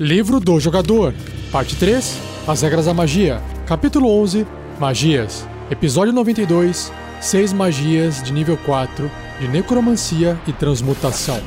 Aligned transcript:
Livro 0.00 0.38
do 0.38 0.60
Jogador, 0.60 1.12
Parte 1.50 1.74
3 1.74 2.20
As 2.46 2.62
Regras 2.62 2.86
da 2.86 2.94
Magia, 2.94 3.42
Capítulo 3.66 4.08
11 4.08 4.46
Magias, 4.78 5.44
Episódio 5.72 6.12
92 6.12 6.92
6 7.20 7.52
Magias 7.52 8.22
de 8.22 8.32
nível 8.32 8.56
4 8.58 9.10
de 9.40 9.48
Necromancia 9.48 10.38
e 10.46 10.52
Transmutação. 10.52 11.40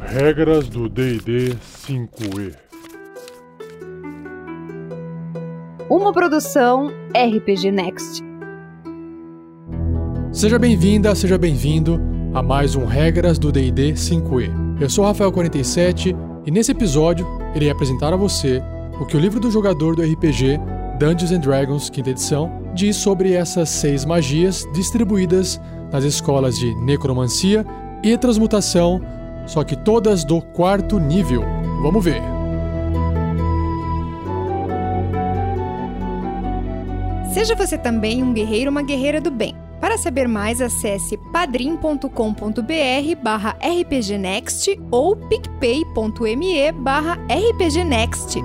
Regras 0.00 0.68
do 0.68 0.88
DD 0.88 1.54
5E 1.86 2.56
Uma 5.88 6.12
produção 6.12 6.88
RPG 7.14 7.70
Next. 7.70 8.24
Seja 10.32 10.58
bem-vinda, 10.58 11.14
seja 11.14 11.38
bem-vindo 11.38 12.00
a 12.34 12.42
mais 12.42 12.74
um 12.74 12.86
Regras 12.86 13.38
do 13.38 13.52
DD 13.52 13.92
5E. 13.92 14.80
Eu 14.80 14.90
sou 14.90 15.04
Rafael47 15.04 16.29
e 16.46 16.50
nesse 16.50 16.72
episódio 16.72 17.26
irei 17.54 17.70
apresentar 17.70 18.12
a 18.12 18.16
você 18.16 18.62
o 19.00 19.06
que 19.06 19.16
o 19.16 19.20
livro 19.20 19.40
do 19.40 19.50
jogador 19.50 19.96
do 19.96 20.02
RPG 20.02 20.58
Dungeons 20.98 21.32
and 21.32 21.40
Dragons, 21.40 21.88
quinta 21.88 22.10
edição, 22.10 22.52
diz 22.74 22.96
sobre 22.96 23.32
essas 23.32 23.68
seis 23.70 24.04
magias 24.04 24.68
distribuídas 24.74 25.60
nas 25.90 26.04
escolas 26.04 26.58
de 26.58 26.74
necromancia 26.74 27.64
e 28.02 28.16
transmutação, 28.18 29.00
só 29.46 29.64
que 29.64 29.74
todas 29.74 30.24
do 30.24 30.42
quarto 30.42 30.98
nível. 30.98 31.42
Vamos 31.82 32.04
ver. 32.04 32.22
Seja 37.32 37.54
você 37.54 37.78
também 37.78 38.22
um 38.22 38.34
guerreiro 38.34 38.66
ou 38.66 38.72
uma 38.72 38.82
guerreira 38.82 39.20
do 39.20 39.30
bem. 39.30 39.54
Saber 40.00 40.26
mais, 40.26 40.62
acesse 40.62 41.18
padrim.com.br 41.30 43.22
barra 43.22 43.54
rpgnext 43.60 44.80
ou 44.90 45.14
picpay.me 45.14 46.72
barra 46.72 47.18
rpgnext. 47.28 48.38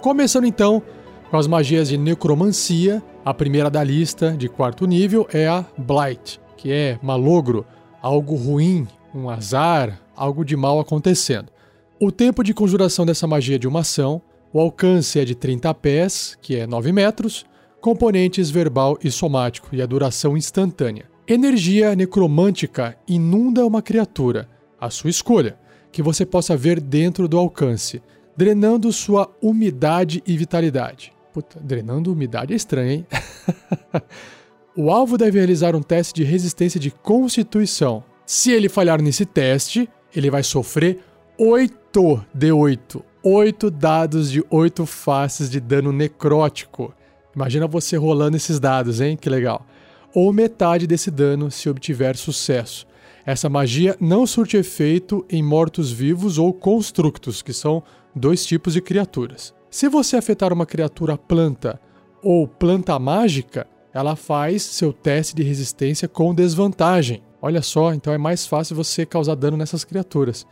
Começando 0.00 0.46
então 0.46 0.82
com 1.34 1.38
as 1.38 1.48
magias 1.48 1.88
de 1.88 1.98
necromancia, 1.98 3.02
a 3.24 3.34
primeira 3.34 3.68
da 3.68 3.82
lista 3.82 4.30
de 4.30 4.48
quarto 4.48 4.86
nível 4.86 5.26
é 5.32 5.48
a 5.48 5.66
Blight, 5.76 6.40
que 6.56 6.70
é 6.70 6.96
malogro, 7.02 7.66
algo 8.00 8.36
ruim, 8.36 8.86
um 9.12 9.28
azar, 9.28 10.00
algo 10.14 10.44
de 10.44 10.54
mal 10.54 10.78
acontecendo. 10.78 11.50
O 12.00 12.12
tempo 12.12 12.44
de 12.44 12.54
conjuração 12.54 13.04
dessa 13.04 13.26
magia 13.26 13.58
de 13.58 13.66
uma 13.66 13.80
ação, 13.80 14.22
o 14.52 14.60
alcance 14.60 15.18
é 15.18 15.24
de 15.24 15.34
30 15.34 15.74
pés, 15.74 16.38
que 16.40 16.54
é 16.54 16.68
9 16.68 16.92
metros, 16.92 17.44
componentes 17.80 18.48
verbal 18.48 18.96
e 19.02 19.10
somático 19.10 19.70
e 19.72 19.82
a 19.82 19.86
duração 19.86 20.36
instantânea. 20.36 21.06
Energia 21.26 21.96
necromântica 21.96 22.96
inunda 23.08 23.66
uma 23.66 23.82
criatura, 23.82 24.48
a 24.80 24.88
sua 24.88 25.10
escolha, 25.10 25.58
que 25.90 26.00
você 26.00 26.24
possa 26.24 26.56
ver 26.56 26.80
dentro 26.80 27.26
do 27.26 27.36
alcance 27.36 28.00
drenando 28.36 28.92
sua 28.92 29.30
umidade 29.40 30.22
e 30.26 30.36
vitalidade. 30.36 31.12
Puta, 31.34 31.58
drenando 31.60 32.12
umidade 32.12 32.52
é 32.52 32.56
estranho, 32.56 32.90
hein? 32.92 33.06
o 34.76 34.88
alvo 34.88 35.18
deve 35.18 35.36
realizar 35.36 35.74
um 35.74 35.82
teste 35.82 36.14
de 36.14 36.22
resistência 36.22 36.78
de 36.78 36.92
constituição. 36.92 38.04
Se 38.24 38.52
ele 38.52 38.68
falhar 38.68 39.02
nesse 39.02 39.26
teste, 39.26 39.90
ele 40.14 40.30
vai 40.30 40.44
sofrer 40.44 41.00
8 41.36 42.24
de 42.32 42.52
8. 42.52 43.04
8 43.20 43.68
dados 43.68 44.30
de 44.30 44.44
8 44.48 44.86
faces 44.86 45.50
de 45.50 45.58
dano 45.58 45.90
necrótico. 45.90 46.94
Imagina 47.34 47.66
você 47.66 47.96
rolando 47.96 48.36
esses 48.36 48.60
dados, 48.60 49.00
hein? 49.00 49.16
Que 49.16 49.28
legal. 49.28 49.66
Ou 50.14 50.32
metade 50.32 50.86
desse 50.86 51.10
dano 51.10 51.50
se 51.50 51.68
obtiver 51.68 52.16
sucesso. 52.16 52.86
Essa 53.26 53.48
magia 53.48 53.96
não 54.00 54.24
surte 54.24 54.56
efeito 54.56 55.26
em 55.28 55.42
mortos-vivos 55.42 56.38
ou 56.38 56.52
constructos, 56.52 57.42
que 57.42 57.52
são 57.52 57.82
dois 58.14 58.46
tipos 58.46 58.72
de 58.74 58.80
criaturas. 58.80 59.52
Se 59.74 59.88
você 59.88 60.16
afetar 60.16 60.52
uma 60.52 60.64
criatura 60.64 61.18
planta 61.18 61.80
ou 62.22 62.46
planta 62.46 62.96
mágica, 62.96 63.66
ela 63.92 64.14
faz 64.14 64.62
seu 64.62 64.92
teste 64.92 65.34
de 65.34 65.42
resistência 65.42 66.06
com 66.06 66.32
desvantagem. 66.32 67.24
Olha 67.42 67.60
só, 67.60 67.92
então 67.92 68.12
é 68.12 68.16
mais 68.16 68.46
fácil 68.46 68.76
você 68.76 69.04
causar 69.04 69.34
dano 69.34 69.56
nessas 69.56 69.82
criaturas. 69.82 70.46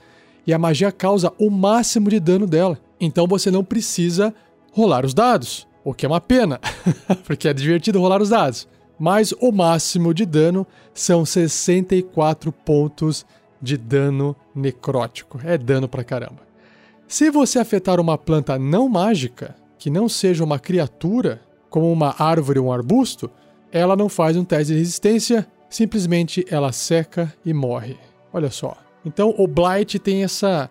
E 0.45 0.53
a 0.53 0.59
magia 0.59 0.91
causa 0.91 1.33
o 1.39 1.51
máximo 1.51 2.11
de 2.11 2.19
dano 2.19 2.49
dela. 2.49 2.81
Então 3.01 3.29
você 3.29 3.49
não 3.49 3.63
precisa 3.63 4.35
rolar 4.73 5.07
os 5.07 5.15
dados, 5.15 5.69
o 5.85 5.95
que 5.95 6.05
é 6.05 6.09
uma 6.09 6.21
pena, 6.21 6.59
porque 7.25 7.47
é 7.47 7.55
divertido 7.55 8.01
rolar 8.01 8.21
os 8.21 8.31
dados. 8.31 8.67
Mas 8.99 9.33
o 9.41 9.53
máximo 9.53 10.13
de 10.13 10.27
dano 10.27 10.67
são 10.93 11.25
64 11.25 12.51
pontos 12.51 13.25
de 13.63 13.77
dano 13.77 14.35
necrótico. 14.53 15.39
É 15.45 15.57
dano 15.57 15.89
pra 15.89 16.03
caramba. 16.03 16.52
Se 17.13 17.31
você 17.31 17.59
afetar 17.59 18.01
uma 18.01 18.17
planta 18.17 18.59
não 18.59 18.89
mágica, 18.89 19.55
que 19.79 19.91
não 19.91 20.09
seja 20.09 20.43
uma 20.43 20.59
criatura, 20.59 21.43
como 21.69 21.93
uma 21.93 22.15
árvore 22.19 22.59
ou 22.59 22.69
um 22.69 22.73
arbusto, 22.73 23.31
ela 23.71 23.95
não 23.95 24.09
faz 24.09 24.35
um 24.35 24.43
teste 24.43 24.73
de 24.73 24.79
resistência, 24.79 25.47
simplesmente 25.69 26.43
ela 26.49 26.73
seca 26.73 27.31
e 27.45 27.53
morre. 27.53 27.99
Olha 28.33 28.51
só. 28.51 28.79
Então 29.05 29.35
o 29.37 29.47
Blight 29.47 29.99
tem 29.99 30.25
essa 30.25 30.71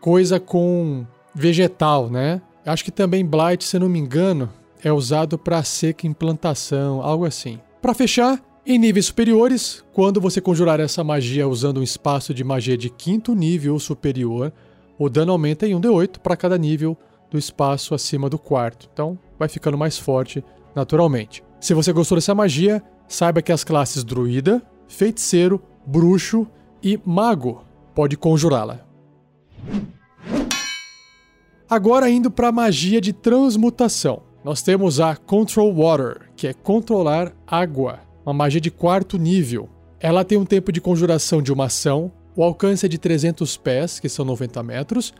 coisa 0.00 0.40
com 0.40 1.06
vegetal, 1.34 2.08
né? 2.08 2.40
Acho 2.64 2.84
que 2.84 2.90
também 2.90 3.22
Blight, 3.22 3.62
se 3.62 3.78
não 3.78 3.90
me 3.90 3.98
engano, 3.98 4.48
é 4.82 4.90
usado 4.90 5.36
para 5.36 5.62
seca 5.62 6.06
em 6.06 6.14
plantação, 6.14 7.02
algo 7.02 7.26
assim. 7.26 7.60
Para 7.82 7.92
fechar, 7.92 8.42
em 8.64 8.78
níveis 8.78 9.04
superiores, 9.04 9.84
quando 9.92 10.22
você 10.22 10.40
conjurar 10.40 10.80
essa 10.80 11.04
magia 11.04 11.46
usando 11.46 11.80
um 11.80 11.82
espaço 11.82 12.32
de 12.32 12.42
magia 12.42 12.78
de 12.78 12.88
quinto 12.88 13.34
nível 13.34 13.74
ou 13.74 13.78
superior, 13.78 14.54
o 15.04 15.10
dano 15.10 15.32
aumenta 15.32 15.66
em 15.66 15.74
1d8 15.74 16.18
para 16.18 16.36
cada 16.36 16.56
nível 16.56 16.96
do 17.30 17.38
espaço 17.38 17.94
acima 17.94 18.28
do 18.28 18.38
quarto. 18.38 18.88
Então, 18.92 19.18
vai 19.38 19.48
ficando 19.48 19.76
mais 19.76 19.98
forte 19.98 20.44
naturalmente. 20.74 21.42
Se 21.60 21.74
você 21.74 21.92
gostou 21.92 22.16
dessa 22.16 22.34
magia, 22.34 22.82
saiba 23.08 23.42
que 23.42 23.52
as 23.52 23.64
classes 23.64 24.04
Druida, 24.04 24.62
Feiticeiro, 24.86 25.60
Bruxo 25.86 26.46
e 26.82 27.00
Mago 27.04 27.64
pode 27.94 28.16
conjurá-la. 28.16 28.80
Agora 31.68 32.10
indo 32.10 32.30
para 32.30 32.48
a 32.48 32.52
magia 32.52 33.00
de 33.00 33.12
transmutação. 33.12 34.22
Nós 34.44 34.60
temos 34.60 35.00
a 35.00 35.16
Control 35.16 35.72
Water, 35.72 36.30
que 36.36 36.46
é 36.46 36.52
controlar 36.52 37.32
água, 37.46 38.00
uma 38.24 38.34
magia 38.34 38.60
de 38.60 38.70
quarto 38.70 39.16
nível. 39.16 39.68
Ela 39.98 40.24
tem 40.24 40.36
um 40.36 40.44
tempo 40.44 40.72
de 40.72 40.80
conjuração 40.80 41.40
de 41.40 41.52
uma 41.52 41.66
ação, 41.66 42.12
o 42.34 42.42
alcance 42.42 42.86
é 42.86 42.88
de 42.88 42.98
300 42.98 43.56
pés, 43.56 44.00
que 44.00 44.08
são 44.08 44.24
90 44.24 44.62
metros, 44.62 45.12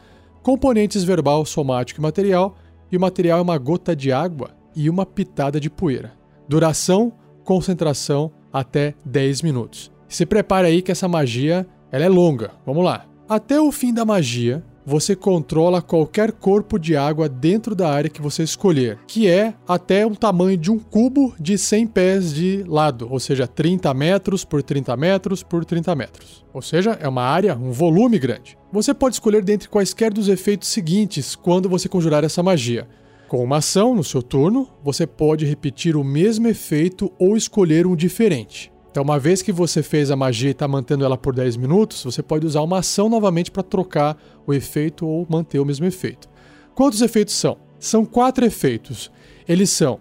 componentes 0.43 1.05
verbal, 1.05 1.45
somático 1.45 2.00
e 2.00 2.03
material, 2.03 2.56
e 2.91 2.97
o 2.97 3.00
material 3.00 3.39
é 3.39 3.43
uma 3.43 3.59
gota 3.59 3.95
de 3.95 4.12
água 4.12 4.50
e 4.75 4.89
uma 4.89 5.06
pitada 5.06 5.61
de 5.61 5.71
poeira. 5.71 6.12
Duração, 6.49 7.12
concentração 7.45 8.31
até 8.53 8.95
10 9.05 9.43
minutos. 9.43 9.91
Se 10.09 10.27
prepare 10.27 10.67
aí 10.67 10.83
que 10.83 10.93
essa 10.93 11.09
magia 11.09 11.67
ela 11.91 12.05
é 12.05 12.09
longa. 12.09 12.53
Vamos 12.67 12.84
lá. 12.84 13.06
Até 13.29 13.61
o 13.61 13.71
fim 13.73 13.94
da 13.94 14.05
magia, 14.05 14.65
você 14.84 15.15
controla 15.15 15.81
qualquer 15.81 16.32
corpo 16.32 16.78
de 16.78 16.97
água 16.97 17.28
dentro 17.28 17.75
da 17.75 17.88
área 17.88 18.10
que 18.10 18.20
você 18.20 18.43
escolher, 18.43 18.98
que 19.06 19.28
é 19.28 19.54
até 19.66 20.06
um 20.06 20.15
tamanho 20.15 20.56
de 20.56 20.70
um 20.70 20.78
cubo 20.78 21.34
de 21.38 21.56
100 21.56 21.87
pés 21.88 22.34
de 22.34 22.65
lado, 22.66 23.09
ou 23.10 23.20
seja, 23.20 23.47
30 23.47 23.93
metros 23.94 24.44
por 24.44 24.62
30 24.62 24.97
metros 24.97 25.43
por 25.43 25.65
30 25.65 25.94
metros. 25.94 26.44
Ou 26.53 26.62
seja, 26.62 26.98
é 27.00 27.09
uma 27.09 27.22
área, 27.22 27.56
um 27.56 27.70
volume 27.70 28.19
grande. 28.19 28.59
Você 28.72 28.93
pode 28.93 29.16
escolher 29.16 29.43
dentre 29.43 29.69
quaisquer 29.69 30.12
dos 30.12 30.28
efeitos 30.28 30.69
seguintes 30.69 31.37
quando 31.37 31.69
você 31.69 31.88
conjurar 31.88 32.25
essa 32.25 32.43
magia. 32.43 32.88
Com 33.29 33.43
uma 33.43 33.58
ação 33.58 33.94
no 33.94 34.05
seu 34.05 34.23
turno, 34.23 34.69
você 34.82 35.06
pode 35.06 35.46
repetir 35.46 35.96
o 35.96 36.05
mesmo 36.05 36.49
efeito 36.49 37.11
ou 37.19 37.37
escolher 37.37 37.87
um 37.87 37.96
diferente. 37.96 38.71
Então, 38.93 39.03
uma 39.03 39.19
vez 39.19 39.41
que 39.41 39.50
você 39.50 39.83
fez 39.83 40.11
a 40.11 40.17
magia 40.17 40.50
e 40.50 40.53
está 40.53 40.69
mantendo 40.69 41.03
ela 41.03 41.17
por 41.17 41.35
10 41.35 41.56
minutos, 41.56 42.05
você 42.05 42.23
pode 42.23 42.47
usar 42.47 42.61
uma 42.61 42.81
ação 42.81 43.09
novamente 43.09 43.50
para 43.50 43.62
trocar 43.62 44.19
o 44.47 44.53
efeito 44.53 45.06
ou 45.06 45.27
manter 45.31 45.59
o 45.59 45.65
mesmo 45.65 45.87
efeito. 45.87 46.29
Quantos 46.75 47.00
efeitos 47.00 47.33
são? 47.33 47.56
São 47.79 48.05
quatro 48.05 48.44
efeitos. 48.44 49.11
Eles 49.49 49.71
são 49.71 49.99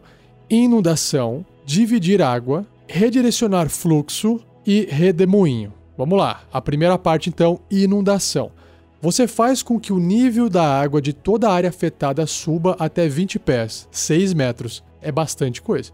inundação, 0.49 1.45
dividir 1.65 2.21
água, 2.21 2.67
redirecionar 2.85 3.69
fluxo 3.69 4.41
e 4.67 4.85
redemoinho. 4.91 5.73
Vamos 5.97 6.17
lá. 6.19 6.41
A 6.51 6.61
primeira 6.61 6.97
parte, 6.97 7.29
então, 7.29 7.61
inundação. 7.71 8.51
Você 9.01 9.25
faz 9.25 9.63
com 9.63 9.79
que 9.79 9.93
o 9.93 9.99
nível 9.99 10.49
da 10.49 10.65
água 10.81 11.01
de 11.01 11.13
toda 11.13 11.47
a 11.47 11.53
área 11.53 11.69
afetada 11.69 12.27
suba 12.27 12.75
até 12.77 13.07
20 13.07 13.39
pés, 13.39 13.87
6 13.89 14.33
metros. 14.33 14.83
É 15.01 15.13
bastante 15.13 15.61
coisa. 15.61 15.93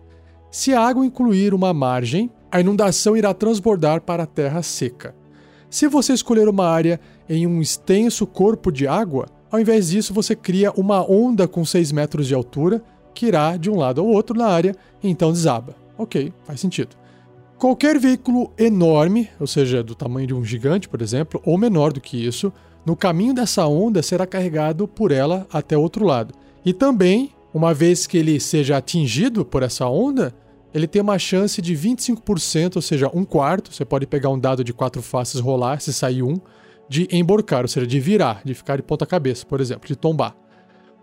Se 0.50 0.74
a 0.74 0.82
água 0.82 1.06
incluir 1.06 1.54
uma 1.54 1.72
margem, 1.76 2.32
a 2.52 2.60
inundação 2.60 3.16
irá 3.16 3.34
transbordar 3.34 4.02
para 4.02 4.24
a 4.24 4.28
terra 4.28 4.62
seca. 4.62 5.16
Se 5.70 5.88
você 5.88 6.14
escolher 6.14 6.48
uma 6.48 6.68
área 6.68 7.00
em 7.28 7.46
um 7.46 7.62
extenso 7.62 8.26
corpo 8.26 8.72
de 8.72 8.88
água, 8.88 9.28
Ao 9.50 9.60
invés 9.60 9.90
disso, 9.90 10.14
você 10.14 10.36
cria 10.36 10.72
uma 10.72 11.10
onda 11.10 11.48
com 11.48 11.64
6 11.64 11.92
metros 11.92 12.28
de 12.28 12.34
altura 12.34 12.84
que 13.14 13.28
irá 13.28 13.56
de 13.56 13.70
um 13.70 13.78
lado 13.78 14.02
ao 14.02 14.08
outro 14.08 14.38
na 14.38 14.48
área 14.48 14.76
e 15.02 15.10
então 15.10 15.32
desaba. 15.32 15.76
Ok, 15.98 16.34
faz 16.44 16.60
sentido. 16.60 16.96
Qualquer 17.58 17.98
veículo 17.98 18.52
enorme, 18.58 19.30
ou 19.40 19.48
seja, 19.48 19.82
do 19.82 19.96
tamanho 19.96 20.28
de 20.28 20.34
um 20.34 20.44
gigante, 20.44 20.88
por 20.88 21.02
exemplo, 21.02 21.42
ou 21.44 21.58
menor 21.58 21.92
do 21.92 22.02
que 22.02 22.24
isso, 22.24 22.54
no 22.86 22.96
caminho 22.96 23.34
dessa 23.34 23.66
onda 23.66 24.04
será 24.04 24.28
carregado 24.28 24.88
por 24.88 25.12
ela 25.12 25.48
até 25.52 25.76
outro 25.78 26.06
lado. 26.06 26.34
E 26.64 26.74
também, 26.74 27.32
uma 27.54 27.74
vez 27.74 28.06
que 28.06 28.18
ele 28.18 28.40
seja 28.40 28.78
atingido 28.78 29.44
por 29.44 29.64
essa 29.64 29.88
onda, 29.88 30.36
ele 30.74 30.88
tem 30.88 31.02
uma 31.02 31.18
chance 31.18 31.62
de 31.62 31.74
25%, 31.76 32.76
ou 32.76 32.82
seja, 32.82 33.10
um 33.14 33.24
quarto. 33.24 33.74
Você 33.74 33.86
pode 33.86 34.06
pegar 34.06 34.30
um 34.30 34.40
dado 34.40 34.64
de 34.64 34.74
quatro 34.74 35.02
faces, 35.02 35.40
rolar, 35.40 35.80
se 35.80 35.94
sair 35.94 36.24
um, 36.24 36.40
de 36.90 37.08
emborcar, 37.12 37.64
ou 37.64 37.68
seja, 37.68 37.88
de 37.88 38.00
virar, 38.00 38.42
de 38.44 38.54
ficar 38.54 38.78
de 38.78 38.84
ponta-cabeça, 38.84 39.46
por 39.46 39.62
exemplo, 39.62 39.88
de 39.88 39.96
tombar. 39.96 40.36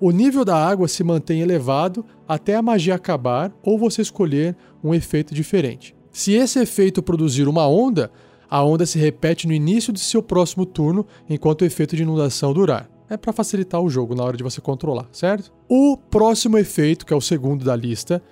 O 0.01 0.11
nível 0.11 0.45
da 0.45 0.57
água 0.57 0.89
se 0.89 1.05
mantém 1.05 1.41
elevado 1.41 2.05
até 2.27 2.57
a 2.57 2.63
magia 2.63 2.95
acabar 2.95 3.53
ou 3.63 3.79
você 3.79 4.03
escolher 4.03 4.57
um 4.83 4.95
efeito 4.95 5.35
diferente. 5.35 5.95
Se 6.11 6.33
esse 6.33 6.59
efeito 6.59 7.03
produzir 7.03 7.49
uma 7.49 7.67
onda, 7.67 8.11
a 8.51 8.63
onda 8.63 8.87
se 8.87 8.99
repete 8.99 9.47
no 9.47 9.53
início 9.53 9.93
de 9.93 10.01
seu 10.01 10.23
próximo 10.23 10.67
turno 10.67 11.07
enquanto 11.29 11.63
o 11.63 11.65
efeito 11.65 11.97
de 11.97 12.03
inundação 12.03 12.53
durar. 12.53 12.89
É 13.09 13.17
para 13.17 13.33
facilitar 13.33 13.81
o 13.81 13.91
jogo 13.91 14.15
na 14.15 14.25
hora 14.25 14.37
de 14.37 14.43
você 14.43 14.61
controlar, 14.61 15.09
certo? 15.13 15.53
O 15.69 15.97
próximo 15.97 16.57
efeito, 16.59 17.05
que 17.05 17.13
é 17.13 17.17
o 17.17 17.21
segundo 17.21 17.65
da 17.65 17.77
lista, 17.77 18.23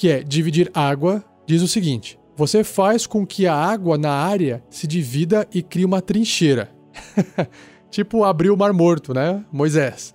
que 0.00 0.08
é 0.08 0.22
dividir 0.22 0.70
água, 0.72 1.22
diz 1.46 1.60
o 1.60 1.68
seguinte: 1.68 2.18
você 2.34 2.64
faz 2.64 3.06
com 3.06 3.26
que 3.26 3.46
a 3.46 3.54
água 3.54 3.98
na 3.98 4.10
área 4.10 4.64
se 4.70 4.86
divida 4.86 5.46
e 5.52 5.62
crie 5.62 5.84
uma 5.84 6.00
trincheira. 6.00 6.70
tipo 7.90 8.24
abrir 8.24 8.48
o 8.48 8.56
Mar 8.56 8.72
Morto, 8.72 9.12
né? 9.12 9.44
Moisés. 9.52 10.14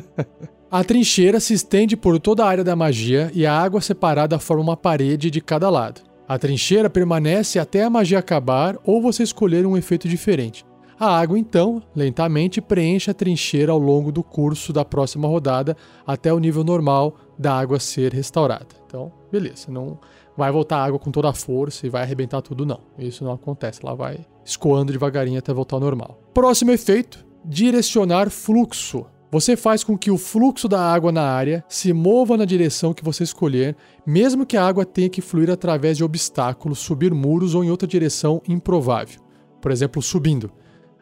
a 0.70 0.82
trincheira 0.82 1.40
se 1.40 1.52
estende 1.52 1.94
por 1.94 2.18
toda 2.18 2.42
a 2.42 2.48
área 2.48 2.64
da 2.64 2.74
magia 2.74 3.30
e 3.34 3.44
a 3.44 3.52
água 3.52 3.82
separada 3.82 4.38
forma 4.38 4.62
uma 4.62 4.76
parede 4.78 5.30
de 5.30 5.42
cada 5.42 5.68
lado. 5.68 6.00
A 6.26 6.38
trincheira 6.38 6.88
permanece 6.88 7.58
até 7.58 7.84
a 7.84 7.90
magia 7.90 8.20
acabar 8.20 8.78
ou 8.82 9.02
você 9.02 9.22
escolher 9.22 9.66
um 9.66 9.76
efeito 9.76 10.08
diferente. 10.08 10.64
A 10.98 11.20
água, 11.20 11.38
então, 11.38 11.82
lentamente 11.94 12.62
preenche 12.62 13.10
a 13.10 13.14
trincheira 13.14 13.72
ao 13.72 13.78
longo 13.78 14.10
do 14.10 14.22
curso 14.22 14.72
da 14.72 14.86
próxima 14.86 15.28
rodada 15.28 15.76
até 16.06 16.32
o 16.32 16.38
nível 16.38 16.64
normal 16.64 17.14
da 17.38 17.52
água 17.52 17.78
ser 17.78 18.14
restaurada. 18.14 18.77
Então, 18.88 19.12
beleza, 19.30 19.70
não 19.70 19.98
vai 20.34 20.50
voltar 20.50 20.82
água 20.82 20.98
com 20.98 21.10
toda 21.10 21.28
a 21.28 21.34
força 21.34 21.86
e 21.86 21.90
vai 21.90 22.02
arrebentar 22.02 22.40
tudo, 22.40 22.64
não. 22.64 22.80
Isso 22.98 23.22
não 23.22 23.32
acontece, 23.32 23.80
ela 23.82 23.94
vai 23.94 24.26
escoando 24.42 24.92
devagarinho 24.92 25.38
até 25.38 25.52
voltar 25.52 25.76
ao 25.76 25.80
normal. 25.80 26.18
Próximo 26.32 26.70
efeito: 26.70 27.24
direcionar 27.44 28.30
fluxo. 28.30 29.04
Você 29.30 29.58
faz 29.58 29.84
com 29.84 29.96
que 29.96 30.10
o 30.10 30.16
fluxo 30.16 30.66
da 30.66 30.80
água 30.80 31.12
na 31.12 31.22
área 31.22 31.62
se 31.68 31.92
mova 31.92 32.34
na 32.34 32.46
direção 32.46 32.94
que 32.94 33.04
você 33.04 33.24
escolher, 33.24 33.76
mesmo 34.06 34.46
que 34.46 34.56
a 34.56 34.66
água 34.66 34.86
tenha 34.86 35.10
que 35.10 35.20
fluir 35.20 35.50
através 35.50 35.98
de 35.98 36.04
obstáculos, 36.04 36.78
subir 36.78 37.12
muros 37.12 37.54
ou 37.54 37.62
em 37.62 37.70
outra 37.70 37.86
direção 37.86 38.40
improvável. 38.48 39.20
Por 39.60 39.70
exemplo, 39.70 40.00
subindo. 40.00 40.50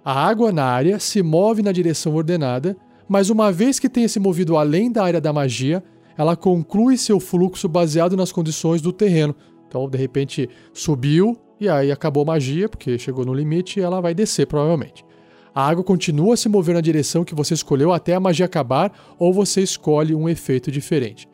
A 0.05 0.13
água 0.27 0.51
na 0.51 0.65
área 0.65 0.99
se 0.99 1.23
move 1.23 1.63
na 1.63 1.71
direção 1.71 2.17
ordenada, 2.17 2.77
mas 3.09 3.31
uma 3.31 3.53
vez 3.53 3.79
que 3.79 3.89
tenha 3.89 4.09
se 4.09 4.19
movido 4.19 4.57
além 4.57 4.91
da 4.91 5.05
área 5.05 5.21
da 5.21 5.33
magia, 5.33 5.85
ela 6.17 6.37
conclui 6.37 6.97
seu 6.97 7.21
fluxo 7.21 7.69
baseado 7.69 8.17
nas 8.17 8.33
condições 8.33 8.81
do 8.81 8.93
terreno. 8.93 9.35
Então, 9.69 9.89
de 9.89 9.99
repente, 9.99 10.49
subiu 10.73 11.37
e 11.61 11.69
aí 11.69 11.91
acabou 11.91 12.23
a 12.23 12.27
magia, 12.27 12.69
porque 12.69 12.99
chegou 12.99 13.25
no 13.25 13.35
limite 13.35 13.81
e 13.81 13.83
ela 13.83 14.01
vai 14.01 14.15
descer 14.15 14.47
provavelmente. 14.47 15.05
A 15.55 15.67
água 15.67 15.83
continua 15.83 16.35
a 16.35 16.37
se 16.37 16.49
mover 16.49 16.75
na 16.75 16.83
direção 16.83 17.25
que 17.25 17.35
você 17.35 17.55
escolheu 17.55 17.93
até 17.93 18.15
a 18.15 18.21
magia 18.21 18.45
acabar, 18.45 18.93
ou 19.19 19.33
você 19.33 19.63
escolhe 19.63 20.15
um 20.15 20.29
efeito 20.29 20.71
diferente. 20.71 21.27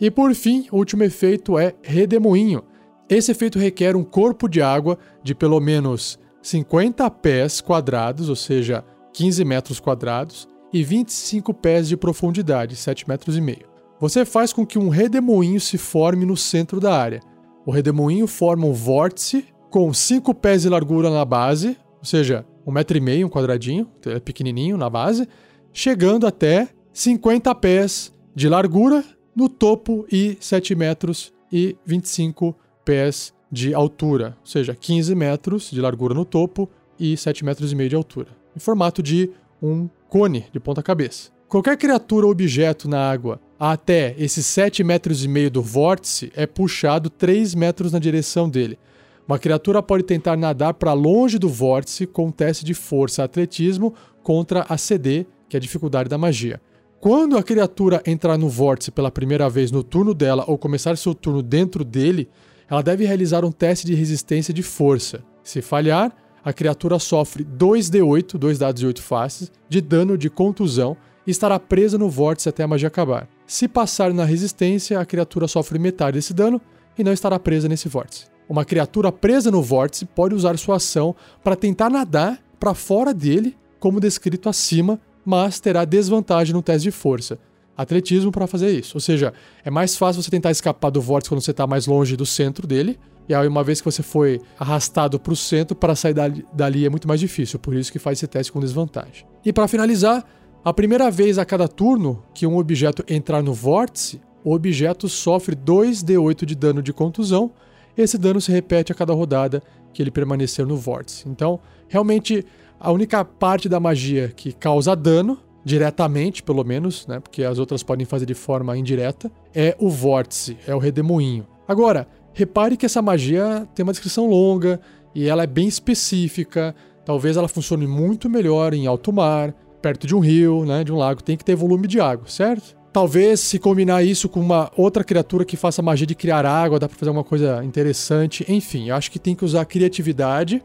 E 0.00 0.10
por 0.10 0.34
fim, 0.34 0.66
o 0.72 0.76
último 0.76 1.04
efeito 1.04 1.58
é 1.58 1.74
redemoinho. 1.82 2.62
Esse 3.08 3.30
efeito 3.30 3.58
requer 3.58 3.96
um 3.96 4.04
corpo 4.04 4.48
de 4.48 4.60
água 4.60 4.98
de 5.22 5.34
pelo 5.34 5.60
menos 5.60 6.18
50 6.42 7.08
pés 7.10 7.60
quadrados, 7.60 8.28
ou 8.28 8.36
seja, 8.36 8.84
15 9.12 9.44
metros 9.44 9.80
quadrados, 9.80 10.48
e 10.72 10.82
25 10.82 11.54
pés 11.54 11.88
de 11.88 11.96
profundidade, 11.96 12.76
7 12.76 13.08
metros 13.08 13.36
e 13.36 13.40
meio. 13.40 13.77
Você 14.00 14.24
faz 14.24 14.52
com 14.52 14.64
que 14.64 14.78
um 14.78 14.88
redemoinho 14.88 15.60
se 15.60 15.76
forme 15.76 16.24
no 16.24 16.36
centro 16.36 16.78
da 16.78 16.96
área. 16.96 17.20
O 17.66 17.72
redemoinho 17.72 18.28
forma 18.28 18.64
um 18.64 18.72
vórtice 18.72 19.46
com 19.70 19.92
5 19.92 20.32
pés 20.34 20.62
de 20.62 20.68
largura 20.68 21.10
na 21.10 21.24
base, 21.24 21.76
ou 21.98 22.04
seja, 22.04 22.46
um 22.64 22.70
metro 22.70 22.96
e 22.96 23.00
meio, 23.00 23.26
um 23.26 23.30
quadradinho, 23.30 23.88
é 24.06 24.20
pequenininho 24.20 24.76
na 24.76 24.88
base, 24.88 25.28
chegando 25.72 26.28
até 26.28 26.68
50 26.92 27.52
pés 27.56 28.12
de 28.34 28.48
largura 28.48 29.04
no 29.34 29.48
topo 29.48 30.06
e 30.10 30.38
7 30.40 30.76
metros 30.76 31.32
e 31.52 31.76
25 31.84 32.56
pés 32.84 33.34
de 33.50 33.74
altura, 33.74 34.36
ou 34.40 34.46
seja, 34.46 34.76
15 34.76 35.14
metros 35.14 35.70
de 35.70 35.80
largura 35.80 36.14
no 36.14 36.24
topo 36.24 36.70
e 37.00 37.16
7 37.16 37.44
metros 37.44 37.72
e 37.72 37.74
meio 37.74 37.90
de 37.90 37.96
altura, 37.96 38.28
em 38.54 38.60
formato 38.60 39.02
de 39.02 39.30
um 39.60 39.88
cone 40.08 40.46
de 40.52 40.60
ponta 40.60 40.82
cabeça. 40.82 41.30
Qualquer 41.48 41.76
criatura 41.76 42.26
ou 42.26 42.32
objeto 42.32 42.88
na 42.88 43.10
água 43.10 43.40
até 43.58 44.14
esses 44.18 44.46
7 44.46 44.84
metros 44.84 45.24
e 45.24 45.28
meio 45.28 45.50
do 45.50 45.60
vórtice 45.60 46.30
é 46.36 46.46
puxado 46.46 47.10
3 47.10 47.54
metros 47.54 47.92
na 47.92 47.98
direção 47.98 48.48
dele. 48.48 48.78
Uma 49.26 49.38
criatura 49.38 49.82
pode 49.82 50.04
tentar 50.04 50.36
nadar 50.36 50.74
para 50.74 50.92
longe 50.92 51.38
do 51.38 51.48
vórtice 51.48 52.06
com 52.06 52.26
um 52.26 52.30
teste 52.30 52.64
de 52.64 52.72
força 52.72 53.24
atletismo 53.24 53.94
contra 54.22 54.64
a 54.68 54.78
CD, 54.78 55.26
que 55.48 55.56
é 55.56 55.58
a 55.58 55.60
dificuldade 55.60 56.08
da 56.08 56.16
magia. 56.16 56.60
Quando 57.00 57.36
a 57.36 57.42
criatura 57.42 58.02
entrar 58.06 58.38
no 58.38 58.48
vórtice 58.48 58.90
pela 58.90 59.10
primeira 59.10 59.48
vez 59.50 59.70
no 59.70 59.82
turno 59.82 60.14
dela 60.14 60.44
ou 60.46 60.56
começar 60.56 60.96
seu 60.96 61.14
turno 61.14 61.42
dentro 61.42 61.84
dele, 61.84 62.28
ela 62.70 62.82
deve 62.82 63.04
realizar 63.04 63.44
um 63.44 63.52
teste 63.52 63.86
de 63.86 63.94
resistência 63.94 64.54
de 64.54 64.62
força. 64.62 65.22
Se 65.42 65.60
falhar, 65.62 66.14
a 66.44 66.52
criatura 66.52 66.98
sofre 66.98 67.44
2d8, 67.44 68.38
dois 68.38 68.58
dados 68.58 68.80
de 68.80 68.86
8 68.86 69.02
faces, 69.02 69.52
de 69.68 69.80
dano 69.80 70.16
de 70.16 70.30
contusão 70.30 70.96
e 71.26 71.30
estará 71.30 71.58
presa 71.58 71.98
no 71.98 72.08
vórtice 72.08 72.48
até 72.48 72.62
a 72.62 72.68
magia 72.68 72.88
acabar. 72.88 73.28
Se 73.48 73.66
passar 73.66 74.12
na 74.12 74.26
resistência, 74.26 75.00
a 75.00 75.06
criatura 75.06 75.48
sofre 75.48 75.78
metade 75.78 76.18
desse 76.18 76.34
dano 76.34 76.60
e 76.98 77.02
não 77.02 77.14
estará 77.14 77.38
presa 77.38 77.66
nesse 77.66 77.88
vórtice. 77.88 78.26
Uma 78.46 78.62
criatura 78.62 79.10
presa 79.10 79.50
no 79.50 79.62
vórtice 79.62 80.04
pode 80.04 80.34
usar 80.34 80.58
sua 80.58 80.76
ação 80.76 81.16
para 81.42 81.56
tentar 81.56 81.88
nadar 81.88 82.38
para 82.60 82.74
fora 82.74 83.14
dele, 83.14 83.56
como 83.80 84.00
descrito 84.00 84.50
acima, 84.50 85.00
mas 85.24 85.60
terá 85.60 85.86
desvantagem 85.86 86.52
no 86.52 86.62
teste 86.62 86.82
de 86.82 86.90
força 86.90 87.38
atletismo 87.78 88.32
para 88.32 88.48
fazer 88.48 88.76
isso. 88.76 88.96
Ou 88.96 89.00
seja, 89.00 89.32
é 89.64 89.70
mais 89.70 89.96
fácil 89.96 90.20
você 90.20 90.28
tentar 90.28 90.50
escapar 90.50 90.90
do 90.90 91.00
vórtice 91.00 91.30
quando 91.30 91.40
você 91.40 91.52
está 91.52 91.64
mais 91.64 91.86
longe 91.86 92.16
do 92.16 92.26
centro 92.26 92.66
dele. 92.66 92.98
E 93.28 93.34
aí, 93.34 93.46
uma 93.46 93.62
vez 93.62 93.80
que 93.80 93.84
você 93.84 94.02
foi 94.02 94.40
arrastado 94.58 95.20
para 95.20 95.32
o 95.32 95.36
centro, 95.36 95.76
para 95.76 95.94
sair 95.94 96.12
dali, 96.12 96.44
dali 96.52 96.84
é 96.84 96.90
muito 96.90 97.06
mais 97.06 97.20
difícil. 97.20 97.58
Por 97.58 97.74
isso 97.74 97.92
que 97.92 98.00
faz 98.00 98.18
esse 98.18 98.26
teste 98.26 98.50
com 98.50 98.58
desvantagem. 98.58 99.24
E 99.44 99.52
para 99.52 99.68
finalizar, 99.68 100.24
a 100.64 100.72
primeira 100.72 101.10
vez 101.10 101.38
a 101.38 101.44
cada 101.44 101.68
turno 101.68 102.22
que 102.34 102.46
um 102.46 102.58
objeto 102.58 103.04
entrar 103.08 103.42
no 103.42 103.54
vórtice, 103.54 104.20
o 104.44 104.52
objeto 104.52 105.08
sofre 105.08 105.54
2d8 105.54 106.44
de 106.44 106.54
dano 106.54 106.82
de 106.82 106.92
contusão. 106.92 107.50
Esse 107.96 108.18
dano 108.18 108.40
se 108.40 108.52
repete 108.52 108.92
a 108.92 108.94
cada 108.94 109.12
rodada 109.12 109.62
que 109.92 110.02
ele 110.02 110.10
permanecer 110.10 110.66
no 110.66 110.76
vórtice. 110.76 111.28
Então, 111.28 111.60
realmente, 111.88 112.44
a 112.78 112.92
única 112.92 113.24
parte 113.24 113.68
da 113.68 113.80
magia 113.80 114.32
que 114.34 114.52
causa 114.52 114.94
dano 114.94 115.38
diretamente, 115.64 116.42
pelo 116.42 116.64
menos, 116.64 117.06
né? 117.06 117.20
Porque 117.20 117.42
as 117.42 117.58
outras 117.58 117.82
podem 117.82 118.06
fazer 118.06 118.26
de 118.26 118.34
forma 118.34 118.76
indireta, 118.76 119.30
é 119.54 119.76
o 119.78 119.90
vórtice, 119.90 120.56
é 120.66 120.74
o 120.74 120.78
redemoinho. 120.78 121.46
Agora, 121.66 122.08
repare 122.32 122.76
que 122.76 122.86
essa 122.86 123.02
magia 123.02 123.66
tem 123.74 123.82
uma 123.82 123.92
descrição 123.92 124.26
longa 124.26 124.80
e 125.14 125.28
ela 125.28 125.42
é 125.42 125.46
bem 125.46 125.68
específica. 125.68 126.74
Talvez 127.04 127.36
ela 127.36 127.48
funcione 127.48 127.86
muito 127.86 128.30
melhor 128.30 128.72
em 128.72 128.86
alto 128.86 129.12
mar, 129.12 129.54
perto 129.80 130.06
de 130.06 130.14
um 130.14 130.20
rio, 130.20 130.64
né, 130.64 130.84
de 130.84 130.92
um 130.92 130.96
lago. 130.96 131.22
Tem 131.22 131.36
que 131.36 131.44
ter 131.44 131.54
volume 131.54 131.86
de 131.86 132.00
água, 132.00 132.26
certo? 132.28 132.76
Talvez 132.92 133.40
se 133.40 133.58
combinar 133.58 134.02
isso 134.02 134.28
com 134.28 134.40
uma 134.40 134.70
outra 134.76 135.04
criatura 135.04 135.44
que 135.44 135.56
faça 135.56 135.82
magia 135.82 136.06
de 136.06 136.14
criar 136.14 136.44
água, 136.46 136.78
dá 136.78 136.88
para 136.88 136.98
fazer 136.98 137.10
alguma 137.10 137.24
coisa 137.24 137.62
interessante. 137.62 138.44
Enfim, 138.48 138.90
acho 138.90 139.10
que 139.10 139.18
tem 139.18 139.34
que 139.34 139.44
usar 139.44 139.64
criatividade 139.66 140.62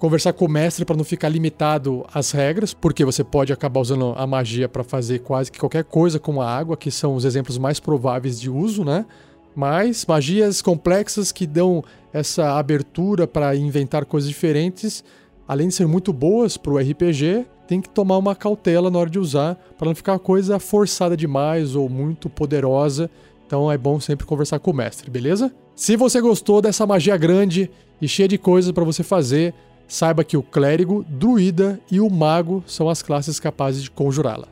conversar 0.00 0.32
com 0.32 0.46
o 0.46 0.48
mestre 0.48 0.82
para 0.86 0.96
não 0.96 1.04
ficar 1.04 1.28
limitado 1.28 2.06
às 2.12 2.30
regras, 2.30 2.72
porque 2.72 3.04
você 3.04 3.22
pode 3.22 3.52
acabar 3.52 3.80
usando 3.80 4.14
a 4.16 4.26
magia 4.26 4.66
para 4.66 4.82
fazer 4.82 5.18
quase 5.18 5.52
que 5.52 5.60
qualquer 5.60 5.84
coisa 5.84 6.18
com 6.18 6.40
a 6.40 6.50
água, 6.50 6.74
que 6.74 6.90
são 6.90 7.14
os 7.14 7.26
exemplos 7.26 7.58
mais 7.58 7.78
prováveis 7.78 8.40
de 8.40 8.48
uso, 8.48 8.82
né? 8.82 9.04
Mas 9.54 10.06
magias 10.06 10.62
complexas 10.62 11.30
que 11.30 11.46
dão 11.46 11.84
essa 12.14 12.58
abertura 12.58 13.26
para 13.26 13.54
inventar 13.54 14.06
coisas 14.06 14.30
diferentes, 14.30 15.04
além 15.46 15.68
de 15.68 15.74
ser 15.74 15.86
muito 15.86 16.14
boas 16.14 16.56
para 16.56 16.72
o 16.72 16.78
RPG, 16.78 17.44
tem 17.70 17.80
que 17.80 17.88
tomar 17.88 18.18
uma 18.18 18.34
cautela 18.34 18.90
na 18.90 18.98
hora 18.98 19.08
de 19.08 19.16
usar 19.16 19.54
para 19.78 19.86
não 19.86 19.94
ficar 19.94 20.18
coisa 20.18 20.58
forçada 20.58 21.16
demais 21.16 21.76
ou 21.76 21.88
muito 21.88 22.28
poderosa. 22.28 23.08
Então 23.46 23.70
é 23.70 23.78
bom 23.78 24.00
sempre 24.00 24.26
conversar 24.26 24.58
com 24.58 24.72
o 24.72 24.74
mestre, 24.74 25.08
beleza? 25.08 25.54
Se 25.76 25.94
você 25.96 26.20
gostou 26.20 26.60
dessa 26.60 26.84
magia 26.84 27.16
grande 27.16 27.70
e 28.02 28.08
cheia 28.08 28.26
de 28.26 28.36
coisas 28.36 28.72
para 28.72 28.82
você 28.82 29.04
fazer, 29.04 29.54
saiba 29.86 30.24
que 30.24 30.36
o 30.36 30.42
clérigo, 30.42 31.06
druida 31.08 31.78
e 31.88 32.00
o 32.00 32.10
mago 32.10 32.64
são 32.66 32.88
as 32.88 33.04
classes 33.04 33.38
capazes 33.38 33.84
de 33.84 33.90
conjurá-la. 33.92 34.48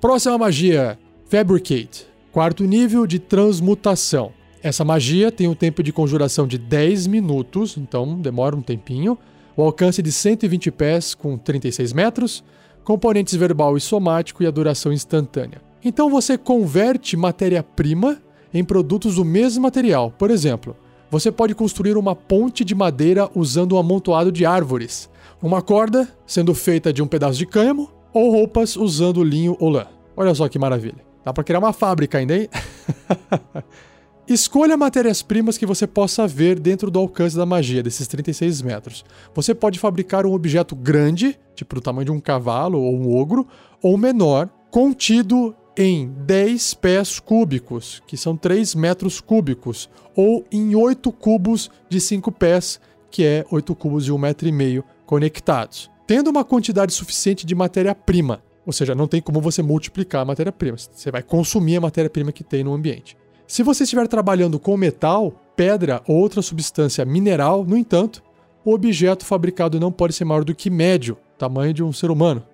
Próxima 0.00 0.38
magia, 0.38 0.98
Fabricate, 1.26 2.06
quarto 2.32 2.64
nível 2.64 3.06
de 3.06 3.18
transmutação. 3.18 4.32
Essa 4.62 4.86
magia 4.86 5.30
tem 5.30 5.48
um 5.48 5.54
tempo 5.54 5.82
de 5.82 5.92
conjuração 5.92 6.46
de 6.46 6.56
10 6.56 7.08
minutos, 7.08 7.76
então 7.76 8.18
demora 8.18 8.56
um 8.56 8.62
tempinho. 8.62 9.18
O 9.60 9.62
alcance 9.62 10.00
de 10.00 10.10
120 10.10 10.70
pés 10.70 11.14
com 11.14 11.36
36 11.36 11.92
metros, 11.92 12.42
componentes 12.82 13.34
verbal 13.34 13.76
e 13.76 13.80
somático 13.80 14.42
e 14.42 14.46
a 14.46 14.50
duração 14.50 14.90
instantânea. 14.90 15.60
Então 15.84 16.08
você 16.08 16.38
converte 16.38 17.14
matéria-prima 17.14 18.16
em 18.54 18.64
produtos 18.64 19.16
do 19.16 19.24
mesmo 19.24 19.62
material. 19.62 20.14
Por 20.16 20.30
exemplo, 20.30 20.74
você 21.10 21.30
pode 21.30 21.54
construir 21.54 21.98
uma 21.98 22.16
ponte 22.16 22.64
de 22.64 22.74
madeira 22.74 23.28
usando 23.34 23.74
um 23.74 23.78
amontoado 23.78 24.32
de 24.32 24.46
árvores, 24.46 25.10
uma 25.42 25.60
corda 25.60 26.08
sendo 26.26 26.54
feita 26.54 26.90
de 26.90 27.02
um 27.02 27.06
pedaço 27.06 27.36
de 27.36 27.44
cânhamo 27.44 27.90
ou 28.14 28.30
roupas 28.30 28.76
usando 28.76 29.22
linho 29.22 29.58
ou 29.60 29.68
lã. 29.68 29.86
Olha 30.16 30.34
só 30.34 30.48
que 30.48 30.58
maravilha. 30.58 31.04
Dá 31.22 31.34
para 31.34 31.44
criar 31.44 31.58
uma 31.58 31.74
fábrica 31.74 32.16
ainda, 32.16 32.34
hein? 32.34 32.48
Escolha 34.32 34.76
matérias-primas 34.76 35.58
que 35.58 35.66
você 35.66 35.88
possa 35.88 36.24
ver 36.24 36.56
dentro 36.60 36.88
do 36.88 37.00
alcance 37.00 37.36
da 37.36 37.44
magia, 37.44 37.82
desses 37.82 38.06
36 38.06 38.62
metros. 38.62 39.04
Você 39.34 39.52
pode 39.52 39.76
fabricar 39.76 40.24
um 40.24 40.32
objeto 40.32 40.76
grande, 40.76 41.36
tipo 41.52 41.74
do 41.74 41.80
tamanho 41.80 42.04
de 42.04 42.12
um 42.12 42.20
cavalo 42.20 42.80
ou 42.80 42.94
um 42.94 43.12
ogro, 43.12 43.44
ou 43.82 43.98
menor, 43.98 44.48
contido 44.70 45.52
em 45.76 46.12
10 46.24 46.74
pés 46.74 47.18
cúbicos, 47.18 48.04
que 48.06 48.16
são 48.16 48.36
3 48.36 48.76
metros 48.76 49.20
cúbicos, 49.20 49.90
ou 50.14 50.44
em 50.52 50.76
8 50.76 51.10
cubos 51.10 51.68
de 51.88 52.00
5 52.00 52.30
pés, 52.30 52.80
que 53.10 53.24
é 53.24 53.44
8 53.50 53.74
cubos 53.74 54.04
de 54.04 54.12
1,5 54.12 54.18
metro 54.20 54.46
e 54.48 54.52
meio 54.52 54.84
conectados. 55.06 55.90
Tendo 56.06 56.30
uma 56.30 56.44
quantidade 56.44 56.92
suficiente 56.92 57.44
de 57.44 57.56
matéria-prima, 57.56 58.44
ou 58.64 58.72
seja, 58.72 58.94
não 58.94 59.08
tem 59.08 59.20
como 59.20 59.40
você 59.40 59.60
multiplicar 59.60 60.22
a 60.22 60.24
matéria-prima, 60.24 60.76
você 60.78 61.10
vai 61.10 61.20
consumir 61.24 61.78
a 61.78 61.80
matéria-prima 61.80 62.30
que 62.30 62.44
tem 62.44 62.62
no 62.62 62.72
ambiente. 62.72 63.16
Se 63.50 63.64
você 63.64 63.82
estiver 63.82 64.06
trabalhando 64.06 64.60
com 64.60 64.76
metal, 64.76 65.34
pedra 65.56 66.00
ou 66.06 66.18
outra 66.18 66.40
substância 66.40 67.04
mineral, 67.04 67.64
no 67.64 67.76
entanto, 67.76 68.22
o 68.64 68.72
objeto 68.72 69.26
fabricado 69.26 69.80
não 69.80 69.90
pode 69.90 70.12
ser 70.12 70.24
maior 70.24 70.44
do 70.44 70.54
que 70.54 70.70
médio, 70.70 71.16
tamanho 71.36 71.74
de 71.74 71.82
um 71.82 71.92
ser 71.92 72.12
humano, 72.12 72.44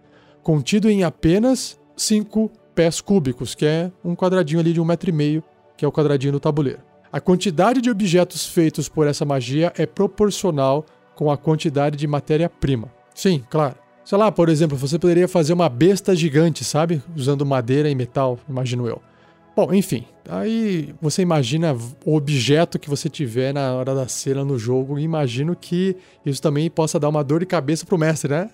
contido 0.42 0.88
em 0.88 1.04
apenas 1.04 1.78
5 1.98 2.50
pés 2.74 3.02
cúbicos, 3.02 3.54
que 3.54 3.66
é 3.66 3.92
um 4.02 4.16
quadradinho 4.16 4.58
ali 4.58 4.72
de 4.72 4.80
um 4.80 4.86
metro 4.86 5.10
e 5.10 5.12
meio, 5.12 5.44
que 5.76 5.84
é 5.84 5.88
o 5.88 5.92
quadradinho 5.92 6.32
do 6.32 6.40
tabuleiro. 6.40 6.80
A 7.12 7.20
quantidade 7.20 7.82
de 7.82 7.90
objetos 7.90 8.46
feitos 8.46 8.88
por 8.88 9.06
essa 9.06 9.26
magia 9.26 9.74
é 9.76 9.84
proporcional 9.84 10.86
com 11.14 11.30
a 11.30 11.36
quantidade 11.36 11.98
de 11.98 12.06
matéria-prima. 12.06 12.90
Sim, 13.14 13.44
claro. 13.50 13.74
Sei 14.02 14.16
lá, 14.16 14.32
por 14.32 14.48
exemplo, 14.48 14.78
você 14.78 14.98
poderia 14.98 15.28
fazer 15.28 15.52
uma 15.52 15.68
besta 15.68 16.16
gigante, 16.16 16.64
sabe? 16.64 17.02
Usando 17.14 17.44
madeira 17.44 17.90
e 17.90 17.94
metal, 17.94 18.38
imagino 18.48 18.88
eu. 18.88 18.98
Bom, 19.56 19.72
enfim, 19.72 20.04
aí 20.28 20.94
você 21.00 21.22
imagina 21.22 21.74
o 22.04 22.14
objeto 22.14 22.78
que 22.78 22.90
você 22.90 23.08
tiver 23.08 23.54
na 23.54 23.72
hora 23.72 23.94
da 23.94 24.06
cena 24.06 24.44
no 24.44 24.58
jogo 24.58 24.98
imagino 24.98 25.56
que 25.56 25.96
isso 26.26 26.42
também 26.42 26.68
possa 26.68 27.00
dar 27.00 27.08
uma 27.08 27.24
dor 27.24 27.40
de 27.40 27.46
cabeça 27.46 27.86
pro 27.86 27.96
mestre, 27.96 28.30
né? 28.30 28.50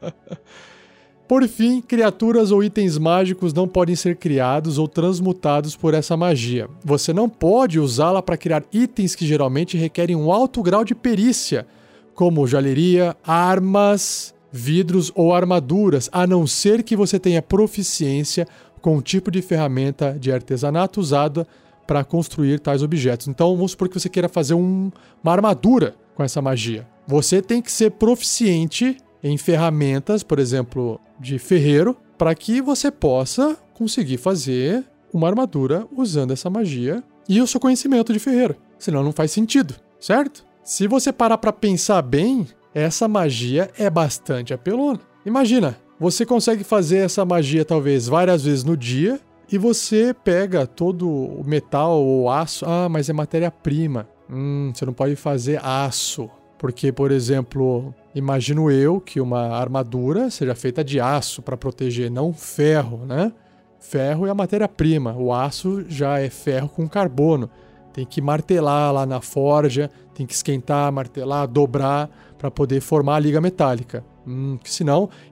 Por 1.28 1.46
fim, 1.46 1.82
criaturas 1.82 2.50
ou 2.50 2.64
itens 2.64 2.96
mágicos 2.96 3.52
não 3.52 3.68
podem 3.68 3.94
ser 3.94 4.16
criados 4.16 4.78
ou 4.78 4.88
transmutados 4.88 5.74
por 5.74 5.94
essa 5.94 6.16
magia. 6.16 6.68
Você 6.84 7.14
não 7.14 7.30
pode 7.30 7.80
usá-la 7.80 8.22
para 8.22 8.36
criar 8.36 8.62
itens 8.70 9.14
que 9.14 9.26
geralmente 9.26 9.76
requerem 9.78 10.14
um 10.14 10.30
alto 10.30 10.62
grau 10.62 10.84
de 10.84 10.94
perícia, 10.94 11.66
como 12.14 12.46
joalheria, 12.46 13.16
armas, 13.24 14.34
vidros 14.52 15.10
ou 15.14 15.34
armaduras, 15.34 16.10
a 16.12 16.26
não 16.26 16.46
ser 16.46 16.82
que 16.82 16.94
você 16.94 17.18
tenha 17.18 17.40
proficiência 17.40 18.46
com 18.84 18.98
o 18.98 19.02
tipo 19.02 19.30
de 19.30 19.40
ferramenta 19.40 20.14
de 20.20 20.30
artesanato 20.30 21.00
usada 21.00 21.46
para 21.86 22.04
construir 22.04 22.60
tais 22.60 22.82
objetos. 22.82 23.26
Então, 23.26 23.56
vamos 23.56 23.70
supor 23.70 23.88
que 23.88 23.98
você 23.98 24.10
queira 24.10 24.28
fazer 24.28 24.52
um, 24.52 24.92
uma 25.22 25.32
armadura 25.32 25.94
com 26.14 26.22
essa 26.22 26.42
magia. 26.42 26.86
Você 27.06 27.40
tem 27.40 27.62
que 27.62 27.72
ser 27.72 27.92
proficiente 27.92 28.98
em 29.22 29.38
ferramentas, 29.38 30.22
por 30.22 30.38
exemplo, 30.38 31.00
de 31.18 31.38
ferreiro, 31.38 31.96
para 32.18 32.34
que 32.34 32.60
você 32.60 32.90
possa 32.90 33.56
conseguir 33.72 34.18
fazer 34.18 34.84
uma 35.10 35.28
armadura 35.28 35.86
usando 35.96 36.32
essa 36.34 36.50
magia 36.50 37.02
e 37.26 37.40
o 37.40 37.46
seu 37.46 37.58
conhecimento 37.58 38.12
de 38.12 38.18
ferreiro. 38.18 38.54
Senão 38.78 39.02
não 39.02 39.12
faz 39.12 39.30
sentido, 39.32 39.76
certo? 39.98 40.44
Se 40.62 40.86
você 40.86 41.10
parar 41.10 41.38
para 41.38 41.54
pensar 41.54 42.02
bem, 42.02 42.46
essa 42.74 43.08
magia 43.08 43.70
é 43.78 43.88
bastante 43.88 44.52
apelona. 44.52 45.00
Imagina, 45.24 45.74
você 45.98 46.26
consegue 46.26 46.64
fazer 46.64 46.98
essa 46.98 47.24
magia 47.24 47.64
talvez 47.64 48.06
várias 48.08 48.44
vezes 48.44 48.64
no 48.64 48.76
dia 48.76 49.20
e 49.50 49.58
você 49.58 50.12
pega 50.12 50.66
todo 50.66 51.08
o 51.08 51.42
metal 51.46 52.02
ou 52.02 52.30
aço. 52.30 52.64
Ah, 52.66 52.88
mas 52.88 53.08
é 53.08 53.12
matéria-prima. 53.12 54.08
Hum, 54.28 54.72
você 54.74 54.84
não 54.84 54.92
pode 54.92 55.16
fazer 55.16 55.60
aço. 55.62 56.28
Porque, 56.58 56.90
por 56.90 57.10
exemplo, 57.10 57.94
imagino 58.14 58.70
eu 58.70 59.00
que 59.00 59.20
uma 59.20 59.48
armadura 59.48 60.30
seja 60.30 60.54
feita 60.54 60.82
de 60.82 60.98
aço 60.98 61.42
para 61.42 61.56
proteger, 61.56 62.10
não 62.10 62.32
ferro, 62.32 63.04
né? 63.06 63.32
Ferro 63.78 64.26
é 64.26 64.30
a 64.30 64.34
matéria-prima, 64.34 65.14
o 65.14 65.30
aço 65.30 65.84
já 65.88 66.18
é 66.18 66.30
ferro 66.30 66.68
com 66.68 66.88
carbono. 66.88 67.50
Tem 67.92 68.06
que 68.06 68.22
martelar 68.22 68.94
lá 68.94 69.04
na 69.04 69.20
forja, 69.20 69.90
tem 70.14 70.26
que 70.26 70.32
esquentar, 70.32 70.90
martelar, 70.90 71.46
dobrar 71.46 72.08
para 72.38 72.50
poder 72.50 72.80
formar 72.80 73.16
a 73.16 73.20
liga 73.20 73.42
metálica. 73.42 74.02
Hum, 74.26 74.58
que 74.62 74.70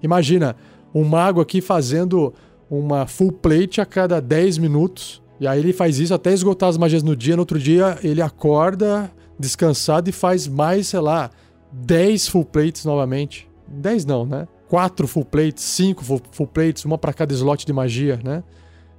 imagina, 0.03 0.57
um 0.95 1.05
mago 1.05 1.41
aqui 1.41 1.61
fazendo 1.61 2.33
uma 2.71 3.07
full 3.07 3.33
plate 3.33 3.81
a 3.81 3.87
cada 3.87 4.21
10 4.21 4.59
minutos. 4.59 5.23
E 5.41 5.47
aí 5.47 5.59
ele 5.59 5.73
faz 5.73 5.99
isso 5.99 6.15
até 6.15 6.33
esgotar 6.33 6.69
as 6.69 6.77
magias 6.77 7.03
no 7.03 7.17
dia. 7.17 7.37
No 7.37 7.43
outro 7.43 7.59
dia 7.59 7.99
ele 8.03 8.23
acorda 8.23 9.11
descansado 9.39 10.09
e 10.09 10.13
faz 10.13 10.47
mais, 10.47 10.89
sei 10.89 11.01
lá, 11.01 11.31
10 11.73 12.29
full 12.29 12.45
plates 12.45 12.85
novamente. 12.85 13.49
10 13.69 14.05
não, 14.05 14.25
né? 14.25 14.47
4 14.69 15.07
full 15.07 15.25
plates, 15.25 15.65
5 15.65 16.05
full, 16.05 16.21
full 16.31 16.47
plates, 16.47 16.85
uma 16.85 16.97
para 16.97 17.13
cada 17.13 17.33
slot 17.35 17.67
de 17.67 17.73
magia, 17.73 18.19
né? 18.23 18.43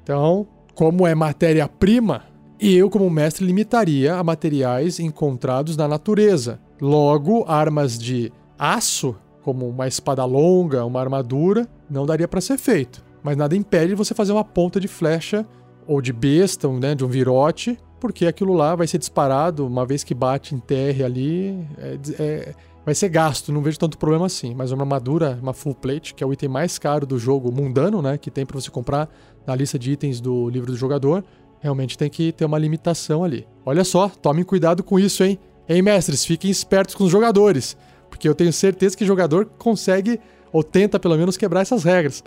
Então, 0.03 0.45
como 0.75 1.07
é 1.07 1.15
matéria-prima, 1.15 2.23
eu, 2.59 2.89
como 2.89 3.09
mestre, 3.09 3.45
limitaria 3.45 4.15
a 4.15 4.23
materiais 4.23 4.99
encontrados 4.99 5.75
na 5.75 5.87
natureza. 5.87 6.59
Logo, 6.79 7.43
armas 7.47 7.97
de 7.97 8.31
aço, 8.57 9.15
como 9.43 9.67
uma 9.67 9.87
espada 9.87 10.23
longa, 10.25 10.85
uma 10.85 10.99
armadura, 10.99 11.67
não 11.89 12.05
daria 12.05 12.27
para 12.27 12.41
ser 12.41 12.57
feito. 12.57 13.03
Mas 13.21 13.37
nada 13.37 13.55
impede 13.55 13.93
você 13.93 14.13
fazer 14.13 14.31
uma 14.31 14.43
ponta 14.43 14.79
de 14.79 14.87
flecha 14.87 15.45
ou 15.87 16.01
de 16.01 16.13
besta, 16.13 16.67
né, 16.69 16.95
de 16.95 17.03
um 17.03 17.07
virote, 17.07 17.77
porque 17.99 18.25
aquilo 18.25 18.53
lá 18.53 18.75
vai 18.75 18.87
ser 18.87 18.97
disparado 18.97 19.65
uma 19.65 19.85
vez 19.85 20.03
que 20.03 20.13
bate 20.13 20.55
em 20.55 20.59
terra 20.59 21.05
ali, 21.05 21.67
é, 21.77 21.99
é, 22.19 22.55
vai 22.85 22.93
ser 22.93 23.09
gasto, 23.09 23.51
não 23.51 23.61
vejo 23.61 23.79
tanto 23.79 23.97
problema 23.97 24.25
assim. 24.25 24.53
Mas 24.53 24.71
uma 24.71 24.83
armadura, 24.83 25.37
uma 25.41 25.53
full 25.53 25.75
plate, 25.75 26.13
que 26.13 26.23
é 26.23 26.27
o 26.27 26.33
item 26.33 26.49
mais 26.49 26.77
caro 26.77 27.05
do 27.05 27.17
jogo 27.17 27.51
mundano, 27.51 28.01
né, 28.01 28.17
que 28.17 28.31
tem 28.31 28.45
para 28.45 28.59
você 28.59 28.69
comprar 28.69 29.09
na 29.45 29.55
lista 29.55 29.77
de 29.77 29.91
itens 29.91 30.19
do 30.19 30.49
livro 30.49 30.71
do 30.71 30.77
jogador, 30.77 31.23
realmente 31.59 31.97
tem 31.97 32.09
que 32.09 32.31
ter 32.31 32.43
uma 32.43 32.57
limitação 32.57 33.23
ali. 33.23 33.47
Olha 33.65 33.83
só, 33.83 34.09
tomem 34.09 34.43
cuidado 34.43 34.83
com 34.83 34.99
isso, 34.99 35.23
hein? 35.23 35.39
Hein, 35.67 35.81
mestres, 35.81 36.25
fiquem 36.25 36.51
espertos 36.51 36.93
com 36.93 37.05
os 37.05 37.09
jogadores, 37.09 37.77
porque 38.13 38.29
eu 38.29 38.35
tenho 38.35 38.53
certeza 38.53 38.95
que 38.95 39.03
jogador 39.03 39.45
consegue 39.57 40.19
ou 40.51 40.63
tenta 40.63 40.99
pelo 40.99 41.17
menos 41.17 41.35
quebrar 41.35 41.61
essas 41.61 41.83
regras. 41.83 42.23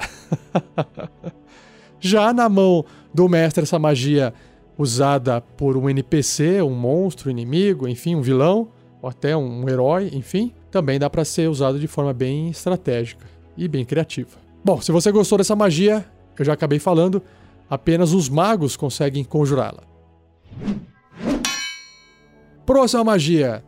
Já 2.00 2.32
na 2.32 2.48
mão 2.48 2.84
do 3.14 3.28
mestre 3.28 3.62
essa 3.62 3.78
magia 3.78 4.34
usada 4.76 5.40
por 5.40 5.76
um 5.76 5.88
NPC, 5.88 6.60
um 6.60 6.74
monstro, 6.74 7.30
inimigo, 7.30 7.86
enfim, 7.86 8.16
um 8.16 8.20
vilão, 8.20 8.68
ou 9.00 9.08
até 9.08 9.36
um 9.36 9.68
herói, 9.68 10.10
enfim, 10.12 10.52
também 10.72 10.98
dá 10.98 11.08
para 11.08 11.24
ser 11.24 11.48
usado 11.48 11.78
de 11.78 11.86
forma 11.86 12.12
bem 12.12 12.50
estratégica 12.50 13.24
e 13.56 13.68
bem 13.68 13.84
criativa. 13.84 14.36
Bom, 14.64 14.80
se 14.80 14.90
você 14.90 15.12
gostou 15.12 15.38
dessa 15.38 15.54
magia, 15.54 16.04
eu 16.36 16.44
já 16.44 16.52
acabei 16.52 16.80
falando, 16.80 17.22
apenas 17.70 18.12
os 18.12 18.28
magos 18.28 18.76
conseguem 18.76 19.22
conjurá-la. 19.22 19.84
Próxima 22.66 23.04
magia: 23.04 23.64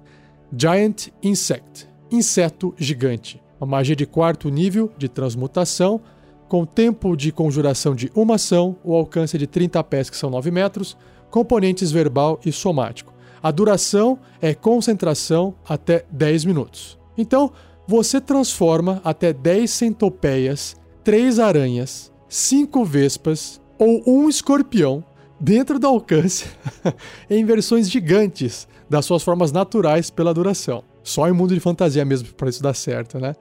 Giant 0.52 1.10
Insect 1.22 1.87
inseto 2.10 2.74
gigante. 2.76 3.42
Uma 3.60 3.66
magia 3.66 3.96
de 3.96 4.06
quarto 4.06 4.48
nível 4.48 4.92
de 4.96 5.08
transmutação 5.08 6.00
com 6.48 6.64
tempo 6.64 7.14
de 7.14 7.30
conjuração 7.30 7.94
de 7.94 8.10
uma 8.14 8.36
ação, 8.36 8.76
o 8.82 8.94
alcance 8.94 9.36
de 9.36 9.46
30 9.46 9.84
pés, 9.84 10.08
que 10.08 10.16
são 10.16 10.30
9 10.30 10.50
metros, 10.50 10.96
componentes 11.30 11.90
verbal 11.90 12.40
e 12.44 12.50
somático. 12.50 13.12
A 13.42 13.50
duração 13.50 14.18
é 14.40 14.54
concentração 14.54 15.54
até 15.68 16.04
10 16.10 16.44
minutos. 16.46 16.98
Então, 17.16 17.52
você 17.86 18.20
transforma 18.20 19.00
até 19.04 19.32
10 19.32 19.70
centopeias, 19.70 20.76
3 21.04 21.38
aranhas, 21.38 22.12
5 22.28 22.84
vespas 22.84 23.60
ou 23.78 24.02
um 24.06 24.28
escorpião 24.28 25.04
dentro 25.40 25.78
do 25.78 25.86
alcance 25.86 26.46
em 27.30 27.44
versões 27.44 27.88
gigantes 27.88 28.66
das 28.90 29.04
suas 29.04 29.22
formas 29.22 29.52
naturais 29.52 30.10
pela 30.10 30.34
duração. 30.34 30.82
Só 31.08 31.26
em 31.26 31.32
mundo 31.32 31.54
de 31.54 31.60
fantasia 31.60 32.04
mesmo 32.04 32.28
para 32.34 32.50
isso 32.50 32.62
dar 32.62 32.74
certo, 32.74 33.18
né? 33.18 33.34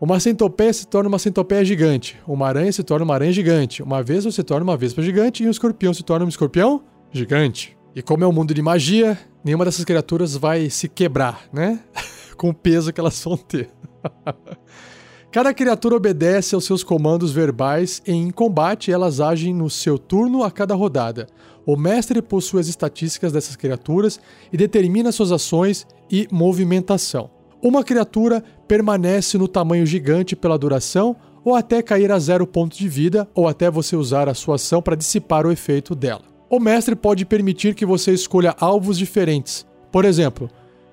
Uma 0.00 0.18
centopeia 0.18 0.72
se 0.72 0.86
torna 0.88 1.08
uma 1.08 1.20
centopeia 1.20 1.64
gigante. 1.64 2.18
Uma 2.26 2.48
aranha 2.48 2.72
se 2.72 2.82
torna 2.82 3.04
uma 3.04 3.14
aranha 3.14 3.32
gigante. 3.32 3.80
Uma 3.80 4.02
vespa 4.02 4.30
se 4.32 4.42
torna 4.42 4.64
uma 4.64 4.76
vespa 4.76 5.00
gigante. 5.00 5.44
E 5.44 5.46
um 5.46 5.50
escorpião 5.50 5.94
se 5.94 6.02
torna 6.02 6.26
um 6.26 6.28
escorpião 6.28 6.82
gigante. 7.12 7.78
E 7.94 8.02
como 8.02 8.24
é 8.24 8.26
um 8.26 8.32
mundo 8.32 8.52
de 8.52 8.60
magia, 8.60 9.16
nenhuma 9.44 9.64
dessas 9.64 9.84
criaturas 9.84 10.36
vai 10.36 10.68
se 10.68 10.88
quebrar, 10.88 11.44
né? 11.52 11.80
Com 12.36 12.50
o 12.50 12.54
peso 12.54 12.92
que 12.92 13.00
elas 13.00 13.22
vão 13.22 13.36
ter. 13.36 13.70
Cada 15.30 15.54
criatura 15.54 15.94
obedece 15.94 16.54
aos 16.54 16.64
seus 16.64 16.82
comandos 16.82 17.30
verbais 17.30 18.02
e 18.06 18.10
em 18.10 18.30
combate 18.30 18.90
elas 18.90 19.20
agem 19.20 19.54
no 19.54 19.70
seu 19.70 19.98
turno 19.98 20.42
a 20.42 20.50
cada 20.50 20.74
rodada. 20.74 21.26
O 21.66 21.76
mestre 21.76 22.22
possui 22.22 22.60
as 22.60 22.68
estatísticas 22.68 23.32
dessas 23.32 23.54
criaturas 23.54 24.18
e 24.52 24.56
determina 24.56 25.12
suas 25.12 25.32
ações 25.32 25.86
e 26.10 26.28
movimentação. 26.30 27.30
Uma 27.62 27.82
criatura 27.82 28.42
permanece 28.68 29.38
no 29.38 29.48
tamanho 29.48 29.86
gigante 29.86 30.36
pela 30.36 30.58
duração 30.58 31.16
ou 31.44 31.54
até 31.54 31.82
cair 31.82 32.10
a 32.10 32.18
zero 32.18 32.46
ponto 32.46 32.76
de 32.76 32.88
vida 32.88 33.28
ou 33.34 33.48
até 33.48 33.70
você 33.70 33.96
usar 33.96 34.28
a 34.28 34.34
sua 34.34 34.56
ação 34.56 34.82
para 34.82 34.96
dissipar 34.96 35.46
o 35.46 35.52
efeito 35.52 35.94
dela. 35.94 36.22
O 36.50 36.60
mestre 36.60 36.94
pode 36.94 37.24
permitir 37.24 37.74
que 37.74 37.86
você 37.86 38.12
escolha 38.12 38.54
alvos 38.60 38.98
diferentes. 38.98 39.66
Por 39.90 40.04
exemplo, 40.04 40.48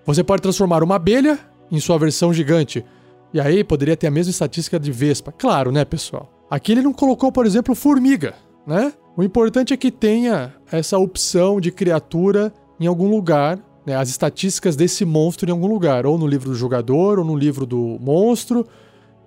você 0.06 0.24
pode 0.24 0.42
transformar 0.42 0.84
uma 0.84 0.96
abelha 0.96 1.40
em 1.72 1.80
sua 1.80 1.98
versão 1.98 2.34
gigante, 2.34 2.86
e 3.34 3.40
aí 3.40 3.64
poderia 3.64 3.98
ter 3.98 4.08
a 4.08 4.12
mesma 4.12 4.32
estatística 4.32 4.80
de 4.80 4.92
Vespa. 4.92 5.32
Claro, 5.32 5.72
né, 5.72 5.84
pessoal? 5.84 6.32
Aqui 6.50 6.72
ele 6.72 6.82
não 6.82 6.94
colocou, 6.94 7.32
por 7.32 7.46
exemplo, 7.46 7.74
formiga, 7.74 8.36
né? 8.66 8.94
O 9.18 9.24
importante 9.24 9.74
é 9.74 9.78
que 9.78 9.92
tenha 9.92 10.54
essa 10.72 10.98
opção 10.98 11.60
de 11.60 11.72
criatura 11.72 12.54
em 12.80 12.86
algum 12.86 13.10
lugar, 13.10 13.60
né, 13.86 13.96
as 13.96 14.10
estatísticas 14.10 14.76
desse 14.76 15.06
monstro 15.06 15.50
em 15.50 15.52
algum 15.52 15.68
lugar, 15.68 16.06
ou 16.06 16.18
no 16.18 16.28
livro 16.28 16.50
do 16.50 16.56
jogador, 16.56 17.20
ou 17.20 17.26
no 17.26 17.36
livro 17.36 17.66
do 17.66 17.98
monstro, 18.00 18.66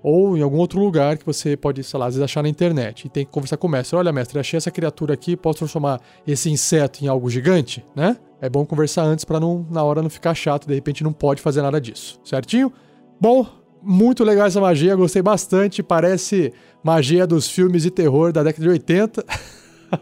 ou 0.03 0.37
em 0.37 0.43
algum 0.43 0.59
outro 0.59 0.79
lugar 0.79 1.19
que 1.19 1.27
você 1.27 1.57
pode, 1.57 1.83
sei 1.83 1.99
lá, 1.99 2.07
às 2.07 2.15
vezes 2.15 2.25
achar 2.25 2.43
na 2.43 2.49
internet. 2.49 3.07
E 3.07 3.09
tem 3.09 3.25
que 3.25 3.33
conversar 3.33 3.57
com 3.57 3.67
o 3.67 3.71
mestre. 3.71 3.97
Olha, 3.97 4.13
mestre, 4.13 4.39
achei 4.39 4.57
essa 4.57 4.71
criatura 4.71 5.15
aqui, 5.15 5.37
posso 5.37 5.59
transformar 5.59 6.01
esse 6.27 6.49
inseto 6.49 7.05
em 7.05 7.09
algo 7.09 7.29
gigante, 7.29 7.85
né? 7.95 8.17
É 8.41 8.49
bom 8.49 8.65
conversar 8.65 9.03
antes 9.03 9.25
para 9.25 9.41
não 9.41 9.67
na 9.71 9.83
hora 9.83 10.03
não 10.03 10.11
ficar 10.11 10.35
chato, 10.35 10.69
de 10.69 10.75
repente 10.75 11.03
não 11.03 11.13
pode 11.13 11.41
fazer 11.41 11.63
nada 11.63 11.81
disso. 11.81 12.21
Certinho? 12.23 12.73
Bom, 13.21 13.47
muito 13.83 14.23
legal 14.23 14.47
essa 14.47 14.61
magia, 14.61 14.95
gostei 14.95 15.23
bastante, 15.23 15.83
parece 15.83 16.53
magia 16.83 17.27
dos 17.27 17.49
filmes 17.49 17.83
de 17.83 17.91
terror 17.91 18.33
da 18.33 18.43
década 18.43 18.63
de 18.63 18.69
80. 18.69 19.25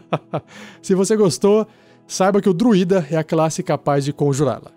Se 0.81 0.93
você 0.93 1.15
gostou, 1.15 1.67
saiba 2.07 2.41
que 2.41 2.49
o 2.49 2.53
druida 2.53 3.05
é 3.09 3.17
a 3.17 3.23
classe 3.23 3.63
capaz 3.63 4.05
de 4.05 4.13
conjurá-la. 4.13 4.71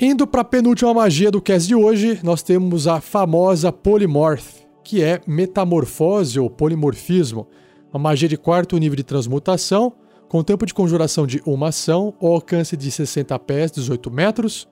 Indo 0.00 0.26
para 0.26 0.40
a 0.40 0.44
penúltima 0.44 0.92
magia 0.92 1.30
do 1.30 1.40
cast 1.40 1.68
de 1.68 1.76
hoje, 1.76 2.18
nós 2.24 2.42
temos 2.42 2.88
a 2.88 3.00
famosa 3.00 3.70
Polymorph, 3.70 4.62
que 4.82 5.02
é 5.02 5.20
metamorfose 5.26 6.40
ou 6.40 6.50
polimorfismo, 6.50 7.46
uma 7.92 8.00
magia 8.00 8.28
de 8.28 8.36
quarto 8.36 8.76
nível 8.78 8.96
de 8.96 9.04
transmutação, 9.04 9.92
com 10.28 10.42
tempo 10.42 10.66
de 10.66 10.74
conjuração 10.74 11.26
de 11.26 11.40
uma 11.46 11.68
ação, 11.68 12.14
o 12.18 12.26
alcance 12.26 12.76
de 12.76 12.90
60 12.90 13.38
pés, 13.40 13.70
18 13.70 14.10
metros, 14.10 14.66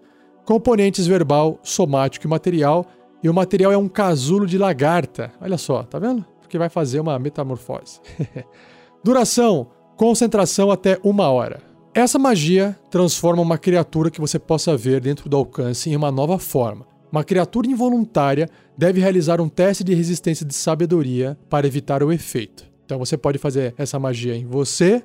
componentes 0.45 1.07
verbal, 1.07 1.61
somático 1.63 2.27
e 2.27 2.29
material, 2.29 2.87
e 3.23 3.29
o 3.29 3.35
material 3.35 3.71
é 3.71 3.77
um 3.77 3.89
casulo 3.89 4.47
de 4.47 4.57
lagarta. 4.59 5.31
Olha 5.41 5.59
só, 5.59 5.83
tá 5.83 5.99
vendo? 5.99 6.25
Porque 6.41 6.59
vai 6.59 6.71
fazer 6.71 6.99
uma 6.99 7.19
metamorfose. 7.19 8.01
Duração: 9.03 9.69
concentração 9.97 10.71
até 10.71 10.99
uma 11.03 11.31
hora. 11.31 11.63
Essa 11.95 12.19
magia 12.19 12.79
transforma 12.91 13.43
uma 13.43 13.59
criatura 13.59 14.11
que 14.11 14.21
você 14.21 14.39
possa 14.39 14.77
ver 14.77 15.01
dentro 15.01 15.29
do 15.29 15.37
alcance 15.37 15.91
em 15.91 15.97
uma 15.97 16.11
nova 16.13 16.39
forma. 16.39 16.87
Uma 17.11 17.25
criatura 17.25 17.67
involuntária 17.67 18.49
deve 18.77 19.01
realizar 19.01 19.41
um 19.41 19.49
teste 19.49 19.83
de 19.83 19.95
resistência 19.95 20.47
de 20.47 20.55
sabedoria 20.55 21.37
para 21.49 21.67
evitar 21.67 22.03
o 22.03 22.13
efeito. 22.13 22.65
Então 22.85 22.99
você 22.99 23.17
pode 23.17 23.39
fazer 23.39 23.75
essa 23.77 23.99
magia 23.99 24.37
em 24.37 24.45
você, 24.45 25.03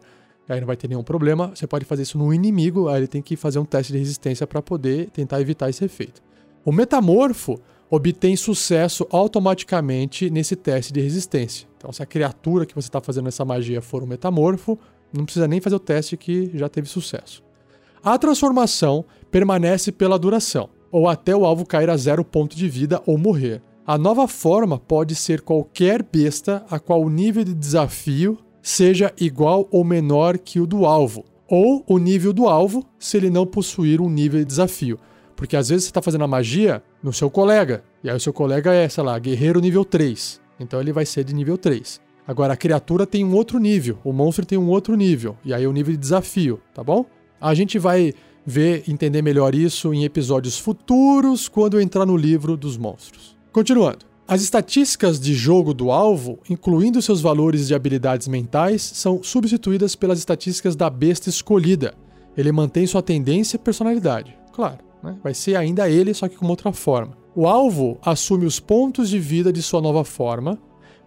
aí 0.48 0.60
não 0.60 0.68
vai 0.68 0.76
ter 0.76 0.88
nenhum 0.88 1.04
problema. 1.04 1.52
Você 1.56 1.66
pode 1.66 1.86
fazer 1.86 2.04
isso 2.04 2.18
no 2.18 2.34
inimigo, 2.34 2.90
aí 2.90 3.00
ele 3.00 3.08
tem 3.08 3.22
que 3.22 3.36
fazer 3.36 3.60
um 3.60 3.66
teste 3.66 3.94
de 3.94 4.00
resistência 4.00 4.46
para 4.46 4.62
poder 4.62 5.10
tentar 5.10 5.42
evitar 5.42 5.70
esse 5.70 5.84
efeito. 5.84 6.22
O 6.64 6.72
metamorfo 6.72 7.60
obtém 7.90 8.36
sucesso 8.36 9.08
automaticamente 9.10 10.30
nesse 10.30 10.56
teste 10.56 10.92
de 10.92 11.02
resistência. 11.02 11.68
Então, 11.78 11.92
se 11.92 12.02
a 12.02 12.06
criatura 12.06 12.66
que 12.66 12.76
você 12.76 12.88
está 12.88 13.00
fazendo 13.00 13.28
essa 13.28 13.46
magia 13.46 13.82
for 13.82 14.04
um 14.04 14.08
metamorfo, 14.08 14.78
não 15.14 15.24
precisa 15.24 15.48
nem 15.48 15.62
fazer 15.62 15.76
o 15.76 15.80
teste 15.80 16.18
que 16.18 16.52
já 16.54 16.68
teve 16.68 16.90
sucesso. 16.90 17.44
A 18.04 18.18
transformação 18.18 19.06
permanece 19.32 19.92
pela 19.92 20.20
duração, 20.20 20.70
ou 20.92 21.08
até 21.08 21.36
o 21.36 21.46
alvo 21.46 21.66
cair 21.66 21.90
a 21.90 21.98
zero 21.98 22.24
ponto 22.24 22.56
de 22.56 22.68
vida 22.68 23.02
ou 23.06 23.18
morrer. 23.18 23.62
A 23.86 23.98
nova 23.98 24.28
forma 24.28 24.80
pode 24.80 25.14
ser 25.16 25.42
qualquer 25.42 26.02
besta 26.02 26.66
a 26.70 26.80
qual 26.80 27.02
o 27.02 27.10
nível 27.10 27.44
de 27.44 27.54
desafio 27.54 28.38
seja 28.62 29.14
igual 29.20 29.68
ou 29.70 29.84
menor 29.84 30.40
que 30.40 30.60
o 30.60 30.66
do 30.66 30.86
alvo, 30.86 31.24
ou 31.48 31.84
o 31.88 32.00
nível 32.00 32.34
do 32.34 32.48
alvo 32.48 32.84
se 32.98 33.18
ele 33.18 33.30
não 33.30 33.46
possuir 33.46 34.02
um 34.02 34.10
nível 34.10 34.40
de 34.40 34.46
desafio. 34.46 35.00
Porque 35.36 35.56
às 35.58 35.70
vezes 35.70 35.86
você 35.86 35.90
está 35.90 36.02
fazendo 36.02 36.24
a 36.24 36.28
magia 36.28 36.82
no 37.04 37.12
seu 37.12 37.30
colega, 37.30 37.84
e 38.04 38.10
aí 38.10 38.16
o 38.16 38.20
seu 38.20 38.32
colega 38.32 38.74
é, 38.74 38.88
sei 38.88 39.04
lá, 39.04 39.18
guerreiro 39.20 39.60
nível 39.60 39.84
3, 39.84 40.42
então 40.60 40.80
ele 40.80 40.94
vai 40.94 41.06
ser 41.06 41.24
de 41.24 41.34
nível 41.34 41.58
3. 41.58 42.00
Agora, 42.28 42.54
a 42.54 42.58
criatura 42.58 43.06
tem 43.06 43.24
um 43.24 43.36
outro 43.36 43.60
nível, 43.60 44.00
o 44.04 44.12
monstro 44.12 44.46
tem 44.46 44.58
um 44.58 44.70
outro 44.70 44.96
nível, 44.96 45.38
e 45.46 45.54
aí 45.54 45.64
é 45.64 45.68
o 45.68 45.72
nível 45.72 45.94
de 45.94 46.00
desafio, 46.00 46.60
tá 46.74 46.84
bom? 46.84 47.06
A 47.40 47.54
gente 47.54 47.78
vai 47.78 48.14
ver, 48.46 48.84
entender 48.88 49.22
melhor 49.22 49.54
isso 49.54 49.94
em 49.94 50.06
episódios 50.06 50.58
futuros, 50.58 51.48
quando 51.48 51.76
eu 51.76 51.82
entrar 51.82 52.06
no 52.06 52.16
livro 52.16 52.56
dos 52.56 52.78
monstros. 52.78 53.36
Continuando. 53.52 54.06
As 54.28 54.42
estatísticas 54.42 55.20
de 55.20 55.36
jogo 55.36 55.72
do 55.72 55.92
alvo, 55.92 56.40
incluindo 56.50 57.00
seus 57.00 57.22
valores 57.22 57.68
de 57.68 57.76
habilidades 57.76 58.28
mentais, 58.28 58.82
são 58.82 59.22
substituídas 59.22 59.96
pelas 59.96 60.18
estatísticas 60.18 60.76
da 60.76 60.90
besta 60.90 61.30
escolhida. 61.30 61.94
Ele 62.36 62.52
mantém 62.52 62.88
sua 62.88 63.04
tendência 63.04 63.56
e 63.56 63.60
personalidade. 63.60 64.36
Claro, 64.52 64.80
né? 65.06 65.18
vai 65.24 65.34
ser 65.34 65.56
ainda 65.56 65.90
ele, 65.90 66.14
só 66.14 66.28
que 66.28 66.36
com 66.36 66.48
outra 66.48 66.72
forma. 66.72 67.18
O 67.36 67.48
alvo 67.48 67.98
assume 68.02 68.46
os 68.46 68.60
pontos 68.60 69.10
de 69.10 69.20
vida 69.20 69.52
de 69.52 69.62
sua 69.62 69.82
nova 69.82 70.04
forma, 70.04 70.58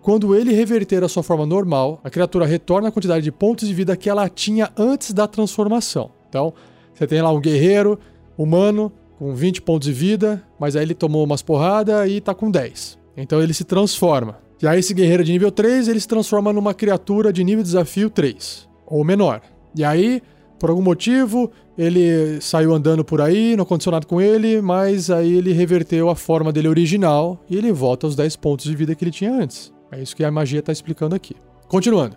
quando 0.00 0.34
ele 0.34 0.52
reverter 0.52 1.02
a 1.02 1.08
sua 1.08 1.22
forma 1.22 1.44
normal, 1.44 2.00
a 2.04 2.10
criatura 2.10 2.46
retorna 2.46 2.88
a 2.88 2.92
quantidade 2.92 3.24
de 3.24 3.32
pontos 3.32 3.66
de 3.66 3.74
vida 3.74 3.96
que 3.96 4.08
ela 4.08 4.28
tinha 4.28 4.70
antes 4.76 5.12
da 5.12 5.26
transformação. 5.26 6.10
Então, 6.28 6.54
você 6.94 7.06
tem 7.06 7.20
lá 7.20 7.30
um 7.30 7.40
guerreiro 7.40 7.98
humano 8.36 8.92
com 9.18 9.34
20 9.34 9.62
pontos 9.62 9.86
de 9.88 9.92
vida, 9.92 10.42
mas 10.58 10.76
aí 10.76 10.82
ele 10.82 10.94
tomou 10.94 11.24
umas 11.24 11.42
porradas 11.42 12.08
e 12.08 12.20
tá 12.20 12.34
com 12.34 12.50
10. 12.50 12.98
Então 13.16 13.42
ele 13.42 13.52
se 13.52 13.64
transforma. 13.64 14.38
E 14.62 14.66
aí 14.66 14.78
esse 14.78 14.94
guerreiro 14.94 15.24
de 15.24 15.32
nível 15.32 15.50
3, 15.50 15.88
ele 15.88 16.00
se 16.00 16.06
transforma 16.06 16.52
numa 16.52 16.72
criatura 16.72 17.32
de 17.32 17.42
nível 17.42 17.62
desafio 17.62 18.08
3, 18.08 18.68
ou 18.86 19.04
menor. 19.04 19.40
E 19.74 19.84
aí, 19.84 20.22
por 20.58 20.70
algum 20.70 20.82
motivo, 20.82 21.50
ele 21.76 22.40
saiu 22.40 22.74
andando 22.74 23.04
por 23.04 23.20
aí, 23.20 23.56
não 23.56 23.62
aconteceu 23.62 23.92
nada 23.92 24.06
com 24.06 24.20
ele, 24.20 24.60
mas 24.60 25.10
aí 25.10 25.34
ele 25.34 25.52
reverteu 25.52 26.10
a 26.10 26.16
forma 26.16 26.52
dele 26.52 26.68
original 26.68 27.40
e 27.48 27.56
ele 27.56 27.72
volta 27.72 28.06
aos 28.06 28.16
10 28.16 28.36
pontos 28.36 28.66
de 28.66 28.74
vida 28.74 28.94
que 28.94 29.04
ele 29.04 29.12
tinha 29.12 29.32
antes. 29.32 29.72
É 29.90 30.00
isso 30.00 30.16
que 30.16 30.24
a 30.24 30.30
magia 30.30 30.58
está 30.58 30.72
explicando 30.72 31.14
aqui. 31.14 31.36
Continuando. 31.68 32.16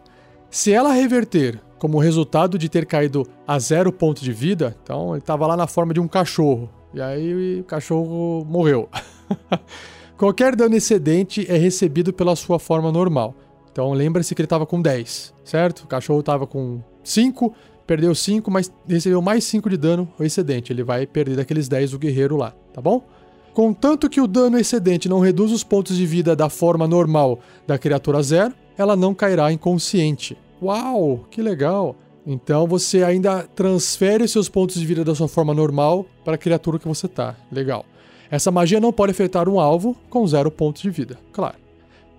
Se 0.50 0.74
ela 0.74 0.92
reverter 0.92 1.62
como 1.80 2.00
resultado 2.00 2.58
de 2.58 2.70
ter 2.70 2.86
caído 2.86 3.26
a 3.48 3.58
zero 3.58 3.92
ponto 3.92 4.22
de 4.22 4.34
vida, 4.34 4.76
então 4.84 5.12
ele 5.12 5.20
estava 5.20 5.48
lá 5.48 5.56
na 5.56 5.68
forma 5.68 5.94
de 5.94 6.00
um 6.00 6.08
cachorro. 6.08 6.70
E 6.94 7.02
aí 7.02 7.62
o 7.62 7.64
cachorro 7.64 8.46
morreu. 8.46 8.90
Qualquer 10.18 10.56
dano 10.56 10.76
excedente 10.76 11.46
é 11.50 11.58
recebido 11.58 12.14
pela 12.14 12.36
sua 12.36 12.60
forma 12.60 12.92
normal. 12.92 13.34
Então 13.72 13.92
lembre-se 13.94 14.36
que 14.36 14.42
ele 14.42 14.46
estava 14.46 14.66
com 14.66 14.82
10, 14.82 15.34
certo? 15.44 15.86
O 15.86 15.88
cachorro 15.88 16.20
estava 16.20 16.46
com 16.46 16.82
5, 17.04 17.54
perdeu 17.86 18.14
5, 18.14 18.50
mas 18.50 18.72
recebeu 18.88 19.22
mais 19.22 19.44
5 19.44 19.70
de 19.70 19.78
dano 19.78 20.12
excedente. 20.20 20.72
Ele 20.72 20.84
vai 20.84 21.06
perder 21.06 21.36
daqueles 21.36 21.68
10 21.68 21.92
do 21.92 22.00
guerreiro 22.00 22.38
lá, 22.38 22.54
tá 22.74 22.82
bom? 22.82 23.04
Contanto 23.54 24.10
que 24.10 24.22
o 24.22 24.28
dano 24.28 24.58
excedente 24.58 25.10
não 25.10 25.20
reduz 25.20 25.52
os 25.52 25.64
pontos 25.64 25.98
de 25.98 26.06
vida 26.06 26.36
da 26.36 26.50
forma 26.50 26.88
normal 26.88 27.40
da 27.68 27.78
criatura 27.78 28.24
zero, 28.24 28.54
ela 28.78 28.96
não 28.96 29.14
cairá 29.14 29.52
inconsciente. 29.52 30.38
Uau, 30.62 31.26
que 31.30 31.42
legal! 31.42 31.96
Então 32.26 32.68
você 32.68 33.04
ainda 33.04 33.44
transfere 33.44 34.28
seus 34.28 34.48
pontos 34.48 34.80
de 34.80 34.86
vida 34.86 35.04
da 35.04 35.16
sua 35.16 35.28
forma 35.28 35.54
normal 35.54 36.06
para 36.24 36.36
a 36.36 36.38
criatura 36.38 36.80
que 36.80 36.88
você 36.88 37.08
tá. 37.08 37.36
Legal. 37.52 37.86
Essa 38.30 38.52
magia 38.52 38.80
não 38.80 38.94
pode 38.94 39.12
afetar 39.12 39.50
um 39.50 39.60
alvo 39.60 39.98
com 40.10 40.26
zero 40.26 40.50
pontos 40.50 40.82
de 40.82 40.90
vida, 40.90 41.18
claro. 41.34 41.58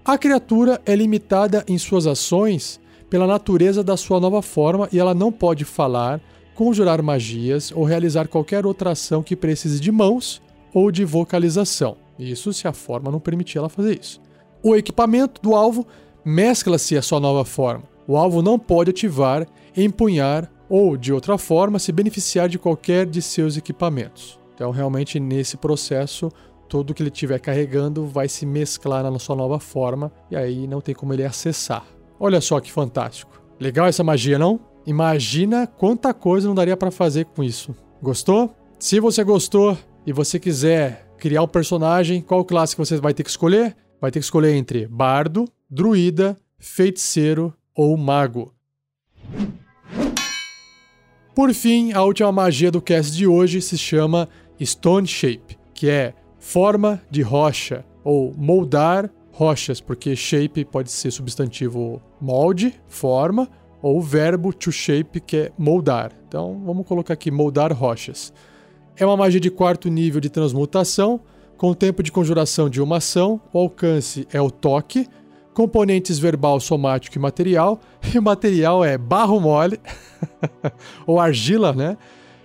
A 0.04 0.18
criatura 0.18 0.82
é 0.84 0.94
limitada 0.94 1.64
em 1.66 1.78
suas 1.78 2.06
ações 2.06 2.80
pela 3.12 3.26
natureza 3.26 3.84
da 3.84 3.94
sua 3.94 4.18
nova 4.18 4.40
forma 4.40 4.88
e 4.90 4.98
ela 4.98 5.12
não 5.12 5.30
pode 5.30 5.66
falar, 5.66 6.18
conjurar 6.54 7.02
magias 7.02 7.70
ou 7.70 7.84
realizar 7.84 8.26
qualquer 8.26 8.64
outra 8.64 8.92
ação 8.92 9.22
que 9.22 9.36
precise 9.36 9.78
de 9.78 9.92
mãos 9.92 10.40
ou 10.72 10.90
de 10.90 11.04
vocalização. 11.04 11.98
Isso 12.18 12.54
se 12.54 12.66
a 12.66 12.72
forma 12.72 13.10
não 13.10 13.20
permitir 13.20 13.58
ela 13.58 13.68
fazer 13.68 14.00
isso. 14.00 14.18
O 14.62 14.74
equipamento 14.74 15.42
do 15.42 15.54
alvo 15.54 15.86
mescla-se 16.24 16.96
à 16.96 17.02
sua 17.02 17.20
nova 17.20 17.44
forma. 17.44 17.84
O 18.08 18.16
alvo 18.16 18.40
não 18.40 18.58
pode 18.58 18.88
ativar, 18.88 19.46
empunhar 19.76 20.50
ou, 20.66 20.96
de 20.96 21.12
outra 21.12 21.36
forma, 21.36 21.78
se 21.78 21.92
beneficiar 21.92 22.48
de 22.48 22.58
qualquer 22.58 23.04
de 23.04 23.20
seus 23.20 23.58
equipamentos. 23.58 24.40
Então, 24.54 24.70
realmente, 24.70 25.20
nesse 25.20 25.58
processo, 25.58 26.30
tudo 26.66 26.94
que 26.94 27.02
ele 27.02 27.10
estiver 27.10 27.38
carregando 27.38 28.06
vai 28.06 28.26
se 28.26 28.46
mesclar 28.46 29.04
na 29.04 29.18
sua 29.18 29.36
nova 29.36 29.60
forma 29.60 30.10
e 30.30 30.36
aí 30.36 30.66
não 30.66 30.80
tem 30.80 30.94
como 30.94 31.12
ele 31.12 31.26
acessar. 31.26 31.84
Olha 32.24 32.40
só 32.40 32.60
que 32.60 32.70
fantástico. 32.70 33.42
Legal 33.58 33.88
essa 33.88 34.04
magia, 34.04 34.38
não? 34.38 34.60
Imagina 34.86 35.66
quanta 35.66 36.14
coisa 36.14 36.46
não 36.46 36.54
daria 36.54 36.76
para 36.76 36.92
fazer 36.92 37.24
com 37.24 37.42
isso. 37.42 37.74
Gostou? 38.00 38.54
Se 38.78 39.00
você 39.00 39.24
gostou 39.24 39.76
e 40.06 40.12
você 40.12 40.38
quiser 40.38 41.08
criar 41.18 41.42
um 41.42 41.48
personagem, 41.48 42.22
qual 42.22 42.44
classe 42.44 42.76
você 42.76 42.96
vai 42.98 43.12
ter 43.12 43.24
que 43.24 43.30
escolher? 43.30 43.76
Vai 44.00 44.12
ter 44.12 44.20
que 44.20 44.24
escolher 44.24 44.54
entre 44.54 44.86
bardo, 44.86 45.48
druida, 45.68 46.36
feiticeiro 46.60 47.52
ou 47.74 47.96
mago. 47.96 48.54
Por 51.34 51.52
fim, 51.52 51.90
a 51.92 52.04
última 52.04 52.30
magia 52.30 52.70
do 52.70 52.80
cast 52.80 53.16
de 53.16 53.26
hoje 53.26 53.60
se 53.60 53.76
chama 53.76 54.28
Stone 54.62 55.08
Shape, 55.08 55.58
que 55.74 55.90
é 55.90 56.14
forma 56.38 57.02
de 57.10 57.20
rocha 57.20 57.84
ou 58.04 58.32
moldar 58.32 59.10
rochas, 59.32 59.80
porque 59.80 60.14
shape 60.14 60.64
pode 60.64 60.90
ser 60.90 61.10
substantivo 61.10 62.00
molde, 62.20 62.74
forma, 62.86 63.48
ou 63.80 64.00
verbo 64.00 64.52
to 64.52 64.70
shape, 64.70 65.20
que 65.20 65.36
é 65.36 65.52
moldar. 65.58 66.12
Então, 66.28 66.62
vamos 66.64 66.86
colocar 66.86 67.14
aqui 67.14 67.30
moldar 67.30 67.72
rochas. 67.72 68.32
É 68.96 69.04
uma 69.04 69.16
magia 69.16 69.40
de 69.40 69.50
quarto 69.50 69.88
nível 69.88 70.20
de 70.20 70.30
transmutação, 70.30 71.20
com 71.56 71.74
tempo 71.74 72.02
de 72.02 72.12
conjuração 72.12 72.68
de 72.68 72.80
uma 72.80 72.98
ação, 72.98 73.40
o 73.52 73.58
alcance 73.58 74.26
é 74.32 74.40
o 74.40 74.50
toque, 74.50 75.08
componentes 75.54 76.18
verbal, 76.18 76.60
somático 76.60 77.16
e 77.16 77.20
material, 77.20 77.80
e 78.14 78.18
o 78.18 78.22
material 78.22 78.84
é 78.84 78.98
barro 78.98 79.40
mole, 79.40 79.80
ou 81.06 81.18
argila, 81.18 81.72
né? 81.72 81.96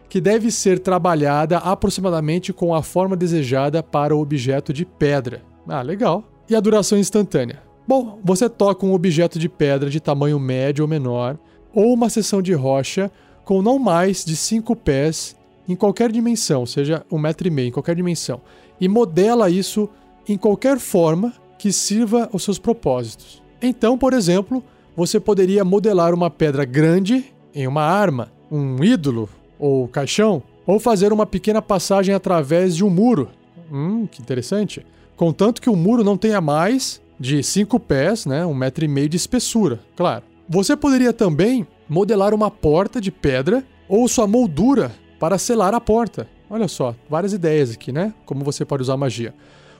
Que 0.09 0.21
deve 0.21 0.51
ser 0.51 0.79
trabalhada 0.79 1.57
aproximadamente 1.57 2.53
com 2.53 2.73
a 2.73 2.81
forma 2.81 3.15
desejada 3.15 3.83
para 3.83 4.15
o 4.15 4.21
objeto 4.21 4.71
de 4.71 4.85
pedra. 4.85 5.43
Ah, 5.67 5.81
legal. 5.81 6.23
E 6.49 6.55
a 6.55 6.59
duração 6.59 6.97
instantânea. 6.97 7.61
Bom, 7.87 8.19
você 8.23 8.49
toca 8.49 8.85
um 8.85 8.93
objeto 8.93 9.37
de 9.39 9.47
pedra 9.47 9.89
de 9.89 9.99
tamanho 9.99 10.39
médio 10.39 10.83
ou 10.83 10.87
menor, 10.87 11.37
ou 11.73 11.93
uma 11.93 12.09
seção 12.09 12.41
de 12.41 12.53
rocha 12.53 13.11
com 13.45 13.61
não 13.61 13.79
mais 13.79 14.25
de 14.25 14.35
5 14.35 14.75
pés 14.75 15.35
em 15.67 15.75
qualquer 15.75 16.11
dimensão, 16.11 16.65
seja 16.65 17.05
um 17.11 17.17
metro 17.17 17.47
e 17.47 17.51
meio, 17.51 17.69
em 17.69 17.71
qualquer 17.71 17.95
dimensão, 17.95 18.41
e 18.79 18.87
modela 18.87 19.49
isso 19.49 19.89
em 20.27 20.37
qualquer 20.37 20.79
forma 20.79 21.33
que 21.57 21.71
sirva 21.71 22.29
aos 22.31 22.43
seus 22.43 22.59
propósitos. 22.59 23.41
Então, 23.61 23.97
por 23.97 24.13
exemplo, 24.13 24.63
você 24.95 25.19
poderia 25.19 25.65
modelar 25.65 26.13
uma 26.13 26.29
pedra 26.29 26.65
grande 26.65 27.33
em 27.53 27.67
uma 27.67 27.83
arma, 27.83 28.31
um 28.51 28.83
ídolo 28.83 29.29
ou 29.59 29.87
caixão, 29.87 30.43
ou 30.65 30.79
fazer 30.79 31.13
uma 31.13 31.25
pequena 31.25 31.61
passagem 31.61 32.13
através 32.13 32.75
de 32.75 32.83
um 32.83 32.89
muro. 32.89 33.29
Hum, 33.71 34.05
que 34.05 34.21
interessante. 34.21 34.85
Contanto 35.17 35.61
que 35.61 35.69
o 35.69 35.75
muro 35.75 36.03
não 36.03 36.15
tenha 36.15 36.39
mais 36.39 37.01
de 37.19 37.43
5 37.43 37.79
pés, 37.79 38.25
né, 38.25 38.45
um 38.45 38.53
metro 38.53 38.85
e 38.85 38.87
meio 38.87 39.09
de 39.09 39.17
espessura, 39.17 39.79
claro. 39.95 40.23
Você 40.47 40.77
poderia 40.77 41.11
também 41.11 41.67
modelar 41.89 42.33
uma 42.33 42.49
porta 42.49 43.01
de 43.01 43.11
pedra 43.11 43.65
ou 43.89 44.07
sua 44.07 44.27
moldura 44.27 44.93
para 45.19 45.37
selar 45.37 45.73
a 45.73 45.81
porta. 45.81 46.27
Olha 46.49 46.67
só, 46.67 46.95
várias 47.09 47.33
ideias 47.33 47.71
aqui, 47.71 47.91
né? 47.91 48.13
Como 48.25 48.45
você 48.45 48.63
pode 48.63 48.83
usar 48.83 48.95
magia. 48.95 49.33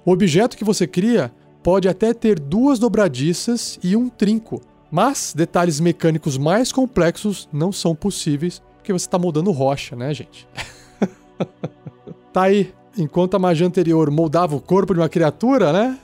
O 0.04 0.12
objeto 0.12 0.58
que 0.58 0.66
você 0.66 0.86
cria 0.86 1.32
pode 1.64 1.88
até 1.88 2.14
ter 2.14 2.40
duas 2.40 2.80
dobradiças 2.80 3.80
e 3.84 3.96
um 3.96 4.10
trinco, 4.10 4.62
mas 4.92 5.34
detalhes 5.36 5.80
mecânicos 5.80 6.38
mais 6.38 6.72
complexos 6.72 7.48
não 7.54 7.72
são 7.72 7.96
possíveis 7.96 8.62
porque 8.78 8.92
você 8.92 9.06
está 9.06 9.20
moldando 9.20 9.52
rocha, 9.52 9.96
né, 9.96 10.14
gente? 10.14 10.48
tá 12.34 12.44
aí. 12.44 12.74
Enquanto 12.98 13.36
a 13.36 13.40
magia 13.40 13.68
anterior 13.68 14.10
moldava 14.10 14.56
o 14.56 14.62
corpo 14.62 14.94
de 14.94 15.00
uma 15.00 15.08
criatura, 15.08 15.72
né? 15.72 16.00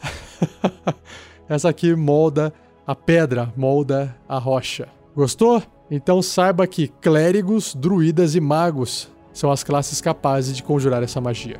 Essa 1.49 1.69
aqui 1.69 1.95
molda 1.95 2.53
a 2.85 2.93
pedra, 2.93 3.51
molda 3.57 4.15
a 4.29 4.37
rocha. 4.37 4.87
Gostou? 5.15 5.61
Então 5.89 6.21
saiba 6.21 6.67
que 6.67 6.87
clérigos, 7.01 7.73
druidas 7.73 8.35
e 8.35 8.39
magos 8.39 9.11
são 9.33 9.51
as 9.51 9.63
classes 9.63 9.99
capazes 9.99 10.55
de 10.55 10.61
conjurar 10.61 11.01
essa 11.01 11.19
magia. 11.19 11.59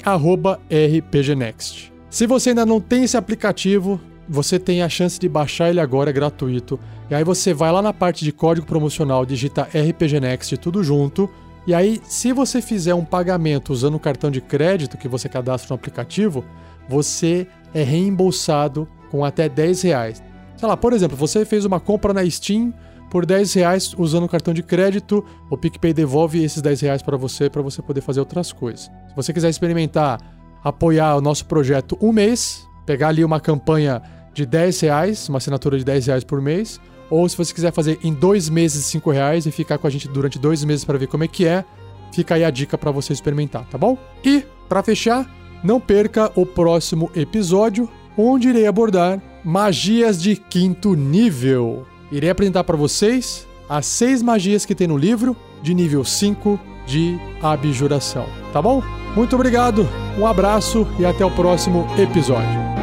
rpgnext. 0.70 1.92
Se 2.10 2.26
você 2.26 2.50
ainda 2.50 2.66
não 2.66 2.80
tem 2.80 3.04
esse 3.04 3.18
aplicativo, 3.18 4.00
você 4.30 4.58
tem 4.58 4.82
a 4.82 4.90
chance 4.90 5.20
de 5.20 5.28
baixar 5.28 5.70
ele 5.70 5.80
agora, 5.80 6.10
é 6.10 6.14
gratuito. 6.14 6.80
E 7.10 7.16
aí 7.16 7.24
você 7.24 7.54
vai 7.54 7.72
lá 7.72 7.82
na 7.82 7.94
parte 7.94 8.24
de 8.24 8.32
código 8.32 8.66
promocional, 8.66 9.26
digita 9.26 9.64
RPG 9.64 10.20
Next 10.20 10.58
tudo 10.58 10.84
junto. 10.84 11.30
E 11.66 11.74
aí, 11.74 12.00
se 12.04 12.32
você 12.32 12.62
fizer 12.62 12.94
um 12.94 13.04
pagamento 13.04 13.74
usando 13.74 13.96
o 13.96 14.00
cartão 14.00 14.32
de 14.32 14.40
crédito 14.40 14.98
que 14.98 15.08
você 15.08 15.28
cadastra 15.28 15.74
no 15.74 15.76
aplicativo, 15.76 16.46
você 16.88 17.46
é 17.74 17.84
reembolsado 17.84 18.88
com 19.10 19.24
até 19.24 19.48
10 19.50 19.82
reais. 19.84 20.24
Sei 20.56 20.68
lá, 20.68 20.76
por 20.76 20.94
exemplo, 20.94 21.16
você 21.16 21.46
fez 21.46 21.66
uma 21.66 21.80
compra 21.80 22.14
na 22.14 22.28
Steam 22.30 22.74
por 23.10 23.26
10 23.26 23.54
reais 23.54 23.96
usando 23.98 24.26
o 24.26 24.30
cartão 24.30 24.54
de 24.54 24.62
crédito, 24.62 25.24
o 25.50 25.58
PicPay 25.58 25.94
devolve 25.94 26.44
esses 26.44 26.62
10 26.62 26.82
reais 26.82 27.02
para 27.02 27.16
você 27.16 27.50
para 27.50 27.62
você 27.62 27.82
poder 27.82 28.02
fazer 28.02 28.20
outras 28.20 28.52
coisas. 28.52 28.86
Se 29.10 29.16
você 29.16 29.32
quiser 29.32 29.50
experimentar 29.50 30.20
apoiar 30.64 31.16
o 31.16 31.22
nosso 31.22 31.46
projeto 31.46 31.98
um 32.02 32.12
mês, 32.12 32.68
pegar 32.86 33.10
ali 33.10 33.24
uma 33.24 33.40
campanha 33.40 34.02
de 34.34 34.46
10 34.46 34.80
reais, 34.82 35.30
uma 35.30 35.38
assinatura 35.38 35.78
de 35.78 35.86
10 35.86 36.08
reais 36.08 36.24
por 36.24 36.42
mês, 36.42 36.80
ou 37.10 37.28
se 37.28 37.38
você 37.38 37.54
quiser 37.54 37.72
fazer 37.72 38.00
em 38.04 38.14
dois 38.14 38.50
meses 38.50 38.86
5 38.86 39.10
reais 39.12 39.46
e 39.46 39.52
ficar 39.52 39.78
com 39.78 39.88
a 39.88 39.90
gente 39.90 40.08
durante 40.08 40.38
dois 40.38 40.64
meses 40.64 40.84
para 40.84 40.98
ver 40.98 41.08
como 41.08 41.24
é 41.24 41.28
que 41.28 41.46
é, 41.46 41.64
fica 42.12 42.36
aí 42.36 42.44
a 42.44 42.50
dica 42.50 42.78
para 42.78 42.92
você 42.92 43.14
experimentar, 43.14 43.66
tá 43.70 43.78
bom? 43.78 43.98
E, 44.24 44.44
para 44.68 44.84
fechar, 44.84 45.30
não 45.64 45.80
perca 45.80 46.32
o 46.36 46.46
próximo 46.46 47.10
episódio, 47.16 47.90
onde 48.18 48.50
irei 48.50 48.68
abordar 48.68 49.22
magias 49.44 50.22
de 50.22 50.36
quinto 50.36 50.96
nível. 50.96 51.86
Irei 52.12 52.30
apresentar 52.30 52.64
para 52.64 52.76
vocês 52.78 53.48
as 53.70 53.86
seis 53.86 54.22
magias 54.22 54.66
que 54.66 54.76
tem 54.76 54.88
no 54.88 54.98
livro 54.98 55.36
de 55.62 55.74
nível 55.74 56.04
5 56.04 56.60
de 56.86 57.20
abjuração, 57.42 58.26
tá 58.54 58.62
bom? 58.62 58.82
Muito 59.16 59.36
obrigado, 59.36 59.88
um 60.18 60.26
abraço 60.26 60.88
e 61.00 61.06
até 61.06 61.26
o 61.26 61.32
próximo 61.32 61.86
episódio. 61.98 62.77